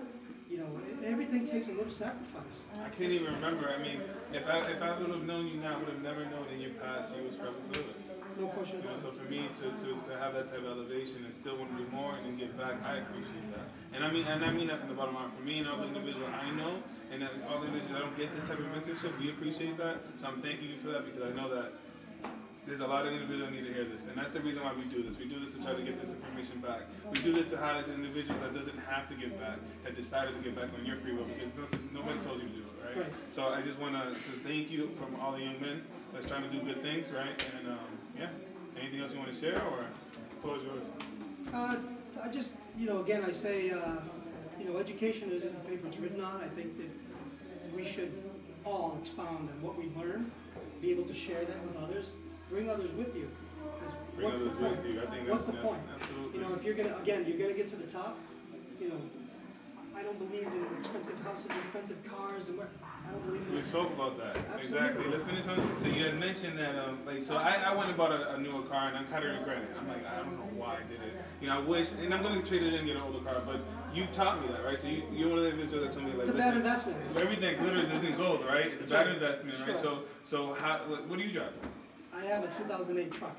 You 0.51 0.59
know, 0.59 0.81
everything 1.05 1.47
takes 1.47 1.69
a 1.69 1.73
little 1.73 1.93
sacrifice. 1.93 2.65
I 2.83 2.89
can't 2.89 3.13
even 3.13 3.35
remember. 3.35 3.69
I 3.69 3.83
mean, 3.83 4.01
if 4.33 4.47
I 4.47 4.61
if 4.71 4.81
I 4.81 4.99
would 4.99 5.11
have 5.11 5.25
known 5.25 5.47
you 5.47 5.61
now, 5.61 5.77
I 5.77 5.79
would 5.79 5.89
have 5.89 6.01
never 6.03 6.25
known 6.25 6.47
in 6.49 6.59
your 6.59 6.73
past 6.81 7.15
you 7.15 7.23
was 7.25 7.35
struggle 7.35 7.61
to 7.73 7.81
it. 7.81 7.97
No 8.41 8.47
question 8.47 8.81
You 8.83 8.91
know, 8.91 8.97
so 8.97 9.11
for 9.11 9.29
me 9.29 9.49
to, 9.61 9.69
to, 9.85 10.09
to 10.09 10.17
have 10.19 10.33
that 10.35 10.47
type 10.47 10.61
of 10.61 10.79
elevation 10.79 11.25
and 11.25 11.35
still 11.35 11.59
want 11.59 11.77
to 11.77 11.85
do 11.85 11.91
more 11.91 12.15
and 12.15 12.25
then 12.25 12.39
give 12.39 12.57
back, 12.57 12.81
I 12.85 12.99
appreciate 12.99 13.51
that. 13.53 13.69
And 13.99 14.07
I 14.07 14.13
mean, 14.13 14.27
and 14.31 14.45
I 14.45 14.53
mean 14.53 14.69
that 14.69 14.79
from 14.79 14.91
the 14.91 14.95
bottom 14.95 15.11
of 15.11 15.15
my 15.19 15.27
heart. 15.27 15.35
For 15.37 15.43
me 15.43 15.59
and 15.59 15.67
all 15.67 15.79
the 15.79 15.91
individuals 15.91 16.31
I 16.31 16.55
know, 16.55 16.79
and 17.11 17.21
that 17.21 17.35
all 17.51 17.59
the 17.59 17.67
individuals 17.67 17.99
that 17.99 18.07
don't 18.07 18.17
get 18.17 18.31
this 18.31 18.47
type 18.47 18.63
of 18.63 18.71
mentorship, 18.71 19.19
we 19.19 19.31
appreciate 19.31 19.77
that. 19.77 19.99
So 20.15 20.29
I'm 20.29 20.41
thanking 20.41 20.71
you 20.71 20.79
for 20.79 20.95
that 20.95 21.03
because 21.03 21.27
I 21.27 21.35
know 21.35 21.51
that 21.51 21.73
there's 22.65 22.79
a 22.79 22.87
lot 22.87 23.07
of 23.07 23.13
individuals 23.13 23.51
that 23.51 23.59
need 23.59 23.67
to 23.67 23.75
hear 23.75 23.91
this, 23.91 24.07
and 24.07 24.15
that's 24.15 24.31
the 24.31 24.39
reason 24.39 24.63
why 24.63 24.71
we 24.71 24.85
do 24.85 25.03
this. 25.03 25.19
We 25.19 25.27
do 25.27 25.43
this 25.43 25.55
to 25.55 25.63
try 25.67 25.75
to 25.75 25.83
get 25.83 25.99
this 25.99 26.15
information 26.15 26.63
back. 26.63 26.87
We 27.11 27.19
do 27.27 27.35
this 27.35 27.51
to 27.51 27.57
highlight 27.57 27.91
the 27.91 27.95
individuals 27.95 28.39
that 28.41 28.55
doesn't 28.55 28.79
have 28.87 29.09
to 29.09 29.17
give 29.19 29.35
back, 29.41 29.59
that 29.83 29.97
decided 29.97 30.39
to 30.39 30.43
give 30.47 30.55
back 30.55 30.71
on 30.79 30.87
your 30.87 31.03
free 31.03 31.19
will 31.19 31.27
because 31.27 31.51
nobody 31.91 32.23
told 32.23 32.39
you 32.39 32.47
to 32.47 32.55
do 32.55 32.63
it, 32.63 32.87
right? 32.87 32.97
Right. 33.03 33.13
So 33.35 33.49
I 33.51 33.63
just 33.63 33.81
want 33.81 33.99
to, 33.99 34.15
to 34.15 34.33
thank 34.47 34.71
you 34.71 34.95
from 34.95 35.19
all 35.19 35.33
the 35.33 35.43
young 35.43 35.59
men 35.61 35.83
that's 36.15 36.27
trying 36.27 36.47
to 36.47 36.51
do 36.55 36.63
good 36.63 36.83
things, 36.83 37.11
right? 37.11 37.35
And 37.59 37.75
um, 37.75 37.91
yeah, 38.15 38.31
anything 38.79 39.01
else 39.01 39.11
you 39.11 39.19
want 39.19 39.35
to 39.35 39.41
share, 39.41 39.59
or 39.59 39.91
close 40.39 40.63
is 40.63 40.67
yours. 40.71 40.83
Uh, 41.53 41.75
I 42.23 42.29
just, 42.29 42.53
you 42.77 42.87
know, 42.87 43.01
again, 43.01 43.25
I 43.25 43.33
say, 43.33 43.71
uh, 43.71 43.79
you 44.59 44.71
know, 44.71 44.79
education 44.79 45.31
isn't 45.31 45.65
the 45.65 45.71
paper 45.71 45.87
it's 45.87 45.99
written 45.99 46.21
on. 46.21 46.43
I 46.43 46.49
think 46.49 46.77
that 46.79 46.91
we 47.75 47.87
should 47.87 48.13
all 48.65 48.99
expound 49.01 49.49
on 49.49 49.63
what 49.63 49.79
we 49.79 49.91
learn, 49.97 50.31
be 50.81 50.91
able 50.91 51.05
to 51.05 51.15
share 51.15 51.45
that 51.45 51.67
with 51.67 51.77
others, 51.83 52.13
bring 52.51 52.69
others 52.69 52.91
with 52.93 53.15
you. 53.15 53.31
What's 54.21 54.41
the 54.41 54.51
point? 54.51 54.77
with 54.83 54.95
you. 54.95 55.03
I 55.03 55.07
think 55.07 55.29
What's 55.29 55.47
the 55.47 55.53
point? 55.53 55.81
You 56.35 56.41
know, 56.41 56.55
if 56.55 56.65
you're 56.65 56.75
gonna, 56.75 56.97
again, 57.01 57.25
you're 57.27 57.39
gonna 57.39 57.55
get 57.55 57.69
to 57.69 57.77
the 57.77 57.87
top, 57.87 58.19
you 58.81 58.89
know, 58.89 59.01
I 59.99 60.03
don't 60.03 60.19
believe 60.19 60.47
in 60.47 60.67
expensive 60.79 61.19
houses, 61.23 61.47
expensive 61.47 61.97
cars, 62.05 62.49
and 62.49 62.59
what, 62.59 62.69
I 62.83 63.11
don't 63.11 63.27
believe 63.27 63.43
in 63.49 63.57
We 63.57 63.63
spoke 63.63 63.93
about 63.93 64.17
that. 64.19 64.37
Absolutely. 64.37 64.61
Exactly. 64.63 65.05
Let's 65.11 65.25
finish 65.25 65.49
on. 65.49 65.79
So 65.79 65.89
you 65.89 66.05
had 66.05 66.21
mentioned 66.21 66.57
that, 66.59 66.79
um, 66.79 67.01
like, 67.05 67.21
so 67.21 67.37
I, 67.37 67.55
I 67.67 67.75
went 67.75 67.89
and 67.89 67.97
bought 67.97 68.13
a, 68.13 68.35
a 68.35 68.39
newer 68.39 68.63
car, 68.63 68.87
and 68.89 68.97
I'm 68.97 69.07
kind 69.09 69.25
of 69.25 69.37
regret 69.39 69.59
it. 69.59 69.71
I'm 69.79 69.89
like, 69.89 70.07
I 70.07 70.19
don't 70.19 70.37
know 70.37 70.47
why 70.57 70.77
I 70.77 70.89
did 70.89 71.01
it. 71.03 71.15
You 71.41 71.49
know, 71.49 71.57
I 71.57 71.61
wish, 71.61 71.93
and 72.01 72.15
I'm 72.15 72.23
gonna 72.23 72.43
trade 72.43 72.63
it 72.63 72.69
in 72.69 72.75
and 72.75 72.87
get 72.87 72.95
an 72.97 73.03
older 73.03 73.19
car, 73.19 73.43
but 73.45 73.59
you 73.93 74.07
taught 74.13 74.41
me 74.41 74.53
that, 74.53 74.65
right? 74.65 74.79
So 74.79 74.87
you, 74.87 75.03
you're 75.13 75.31
one 75.31 75.39
of 75.39 75.45
the 75.45 75.51
individuals 75.51 75.89
that 75.89 75.93
told 75.95 76.07
me, 76.07 76.13
like, 76.13 76.21
It's 76.21 76.29
a 76.29 76.35
bad 76.35 76.57
investment. 76.57 76.97
everything 77.17 77.41
that 77.41 77.59
glitters 77.59 77.91
isn't 77.91 78.17
gold, 78.17 78.45
right? 78.47 78.67
It's 78.67 78.83
a 78.83 78.87
bad 78.87 79.09
investment, 79.09 79.59
right? 79.59 79.67
That's 79.69 79.81
So, 79.81 80.03
so 80.23 80.55
how? 80.55 80.79
What, 80.87 81.09
what 81.09 81.19
do 81.19 81.25
you 81.25 81.33
drive? 81.33 81.53
I 82.15 82.23
have 82.27 82.45
a 82.45 82.49
two 82.49 82.65
thousand 82.65 82.99
eight 82.99 83.11
truck. 83.13 83.37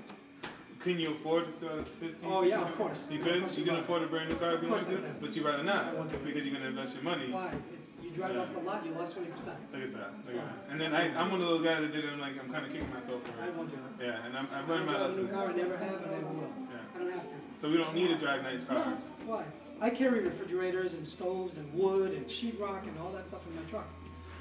Can 0.79 0.97
you 0.97 1.11
afford 1.11 1.47
this 1.51 1.61
uh, 1.61 1.83
15? 1.99 2.31
Oh, 2.31 2.43
yeah, 2.43 2.61
of 2.61 2.73
course. 2.77 3.09
You 3.11 3.19
could. 3.19 3.35
You 3.35 3.47
you 3.57 3.65
can 3.65 3.75
afford 3.75 4.01
a 4.03 4.07
brand 4.07 4.29
new 4.29 4.37
car 4.37 4.55
if 4.55 4.63
you 4.63 4.69
want 4.69 4.81
to, 4.83 5.03
but 5.19 5.35
you'd 5.35 5.43
rather 5.45 5.63
not 5.63 5.87
I 5.87 6.07
to. 6.07 6.17
because 6.23 6.45
you're 6.45 6.55
gonna 6.55 6.69
invest 6.69 6.95
your 6.95 7.03
money. 7.03 7.29
Why? 7.31 7.51
It's, 7.73 7.95
you 8.01 8.11
drive 8.11 8.31
it 8.31 8.37
off 8.37 8.53
the 8.53 8.61
lot, 8.61 8.85
you 8.85 8.93
lost 8.93 9.13
twenty 9.13 9.29
percent. 9.29 9.57
Look 9.73 9.83
at 9.83 9.93
that. 9.93 10.13
Look 10.25 10.35
at 10.35 10.45
that. 10.45 10.71
And 10.71 10.79
then 10.79 10.95
I, 10.95 11.13
I'm 11.19 11.31
one 11.31 11.41
of 11.41 11.47
those 11.49 11.63
guys 11.65 11.81
that 11.81 11.91
did 11.91 12.05
it. 12.05 12.13
I'm 12.13 12.19
like, 12.21 12.39
I'm 12.41 12.49
kind 12.49 12.65
of 12.65 12.71
kicking 12.71 12.89
myself 12.93 13.21
for 13.23 13.29
it. 13.29 13.43
I 13.43 13.47
it. 13.47 13.55
want 13.55 13.69
to. 13.71 13.77
Yeah, 13.99 14.25
and 14.25 14.37
I'm, 14.37 14.47
I've 14.53 14.69
I 14.69 14.73
learned 14.73 14.85
my 14.85 15.01
lesson. 15.01 15.25
new 15.25 15.31
car, 15.31 15.49
I 15.49 15.53
never 15.53 15.77
have, 15.77 16.01
and 16.01 16.11
never 16.11 16.27
will. 16.27 16.53
Yeah. 16.71 16.77
I 16.95 16.99
don't 16.99 17.11
have 17.11 17.27
to. 17.27 17.35
So 17.57 17.69
we 17.69 17.75
don't 17.75 17.93
need 17.93 18.07
to 18.07 18.17
drive 18.17 18.43
nice 18.43 18.63
cars. 18.63 19.01
No, 19.27 19.33
why? 19.33 19.43
I 19.81 19.89
carry 19.89 20.21
refrigerators 20.21 20.93
and 20.93 21.05
stoves 21.05 21.57
and 21.57 21.73
wood 21.73 22.13
and 22.13 22.25
sheetrock 22.27 22.83
and 22.83 22.97
all 22.99 23.11
that 23.11 23.27
stuff 23.27 23.45
in 23.47 23.55
my 23.55 23.69
truck. 23.69 23.87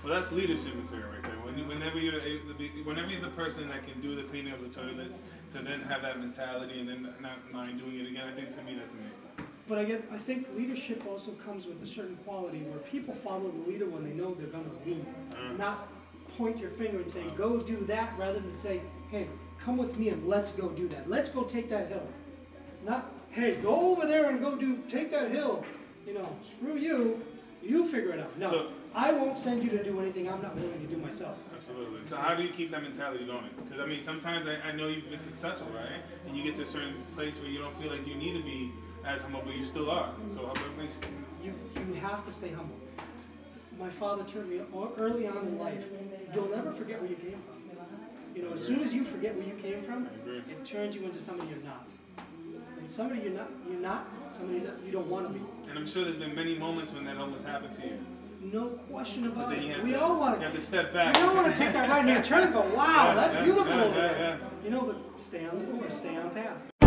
Well, 0.04 0.14
that's 0.14 0.30
leadership 0.32 0.74
material 0.76 1.11
right 1.11 1.22
there. 1.22 1.32
When 1.44 1.58
you, 1.58 1.64
whenever 1.64 1.98
you're 1.98 2.20
able 2.20 2.48
to 2.48 2.54
be, 2.54 2.68
whenever 2.84 3.11
you're 3.11 3.20
the 3.20 3.28
person 3.30 3.68
that 3.68 3.87
can 3.87 4.00
do 4.00 4.14
the 4.14 4.22
cleaning 4.22 4.52
of 4.52 4.61
the 4.62 4.68
toilets, 4.68 5.18
to 5.52 5.58
then 5.58 5.80
have 5.82 6.02
that 6.02 6.20
mentality 6.20 6.78
and 6.78 6.88
then 6.88 7.14
not 7.20 7.50
mind 7.52 7.80
doing 7.80 7.98
it 7.98 8.08
again, 8.08 8.28
I 8.28 8.34
think 8.34 8.54
to 8.56 8.62
me 8.62 8.76
that's 8.78 8.92
amazing. 8.94 9.12
But 9.66 9.78
I 9.78 9.84
get, 9.84 10.04
I 10.12 10.16
think 10.18 10.48
leadership 10.56 11.04
also 11.06 11.32
comes 11.32 11.66
with 11.66 11.82
a 11.82 11.87
certain 11.87 12.16
quality 12.24 12.58
where 12.61 12.78
people 12.78 13.14
follow 13.14 13.50
the 13.50 13.70
leader 13.70 13.87
when 13.87 14.04
they 14.04 14.12
know 14.14 14.34
they're 14.34 14.46
gonna 14.46 14.64
lead. 14.87 15.04
Uh, 15.32 15.52
Not 15.58 15.88
point 16.38 16.58
your 16.58 16.70
finger 16.70 16.98
and 16.98 17.11
say, 17.11 17.24
go 17.37 17.58
do 17.58 17.76
that, 17.87 18.12
rather 18.16 18.38
than 18.40 18.56
say, 18.56 18.80
hey, 19.11 19.26
come 19.62 19.76
with 19.76 19.98
me 19.98 20.11
and 20.11 20.26
let's 20.26 20.52
go 20.52 20.68
do 20.68 20.87
that. 20.88 21.11
Let's 21.11 21.28
go 21.28 21.42
take 21.42 21.68
that 21.70 21.88
hill. 21.88 22.06
Not, 22.87 23.12
hey, 23.30 23.56
go 23.56 23.90
over 23.92 24.06
there 24.06 24.30
and 24.30 24.40
go 24.40 24.56
do, 24.56 24.78
take 24.88 25.11
that 25.11 25.30
hill. 25.30 25.64
You 26.06 26.14
know, 26.14 26.37
screw 26.56 26.76
you, 26.78 27.20
you 27.62 27.87
figure 27.88 28.12
it 28.12 28.20
out. 28.20 28.38
No, 28.38 28.50
So- 28.50 28.68
I 28.94 29.12
won't 29.12 29.38
send 29.38 29.62
you 29.62 29.70
to 29.70 29.85
do 29.85 30.01
anything 30.01 30.29
I'm 30.29 30.42
not 30.42 30.55
willing 30.57 30.81
to 30.81 30.87
do 30.87 30.96
myself. 30.96 31.37
Absolutely. 31.57 32.07
So 32.07 32.16
how 32.16 32.35
do 32.35 32.42
you 32.42 32.51
keep 32.51 32.70
that 32.70 32.83
mentality 32.83 33.27
going? 33.27 33.51
Because 33.62 33.81
I 33.81 33.87
mean, 33.87 34.03
sometimes 34.03 34.46
I, 34.46 34.57
I 34.68 34.72
know 34.72 34.88
you've 34.88 35.11
been 35.11 35.18
successful, 35.18 35.68
right? 35.74 36.01
And 36.27 36.37
you 36.37 36.42
get 36.42 36.55
to 36.57 36.62
a 36.62 36.66
certain 36.66 36.94
place 37.14 37.38
where 37.38 37.51
you 37.51 37.59
don't 37.59 37.79
feel 37.81 37.90
like 37.90 38.07
you 38.07 38.14
need 38.14 38.33
to 38.35 38.42
be 38.42 38.72
as 39.05 39.22
humble, 39.22 39.42
but 39.44 39.55
you 39.55 39.64
still 39.64 39.90
are. 39.90 40.11
So 40.35 40.46
what 40.46 40.59
makes 40.79 40.98
You, 41.42 41.55
you 41.87 41.94
have 41.94 42.24
to 42.27 42.33
stay 42.33 42.51
humble. 42.51 42.77
My 43.79 43.90
father 43.90 44.24
turned 44.24 44.51
me 44.51 44.61
early 44.98 45.27
on 45.29 45.46
in 45.46 45.59
life. 45.59 45.85
You'll 46.35 46.48
never 46.48 46.72
forget 46.72 47.01
where 47.01 47.11
you 47.11 47.16
came 47.16 47.40
from. 47.46 47.59
You 48.35 48.42
know, 48.44 48.53
as 48.53 48.64
soon 48.64 48.81
as 48.81 48.92
you 48.92 49.05
forget 49.05 49.37
where 49.37 49.46
you 49.46 49.55
came 49.55 49.83
from, 49.83 50.09
it 50.27 50.64
turns 50.64 50.94
you 50.94 51.05
into 51.05 51.20
somebody 51.20 51.51
you're 51.51 51.64
not. 51.64 51.88
And 52.79 52.90
somebody 52.90 53.20
you're 53.22 53.33
not, 53.33 53.51
you're 53.70 53.81
not 53.81 54.07
somebody 54.33 54.61
that 54.61 54.74
you 54.85 54.92
don't 54.92 55.09
want 55.09 55.27
to 55.27 55.33
be. 55.33 55.40
And 55.68 55.79
I'm 55.79 55.87
sure 55.87 56.05
there's 56.05 56.16
been 56.16 56.35
many 56.35 56.57
moments 56.59 56.92
when 56.92 57.05
that 57.05 57.16
almost 57.16 57.46
happened 57.46 57.74
to 57.77 57.83
you. 57.83 57.98
No 58.40 58.68
question 58.90 59.27
about 59.27 59.53
it. 59.53 59.83
We 59.83 59.92
to, 59.92 60.01
all 60.01 60.18
want 60.18 60.35
you 60.37 60.46
to. 60.46 60.51
have 60.51 60.55
to 60.55 60.61
step 60.61 60.92
We 61.16 61.22
all 61.22 61.35
want 61.35 61.55
to 61.55 61.61
take 61.61 61.72
that 61.72 61.88
right 61.88 62.05
hand 62.05 62.24
turn 62.24 62.44
and 62.44 62.53
go, 62.53 62.61
wow, 62.74 63.09
Yeah, 63.09 63.14
that's 63.14 63.35
yeah, 63.35 63.44
beautiful 63.44 63.74
yeah, 63.74 63.85
over 63.85 63.94
there. 63.94 64.40
You 64.64 64.70
know, 64.70 64.83
but 64.83 65.22
stay 65.22 65.46
on 65.46 65.59
the 65.59 65.64
course, 65.79 65.96
stay 65.96 66.16
on 66.16 66.31
path. 66.31 66.77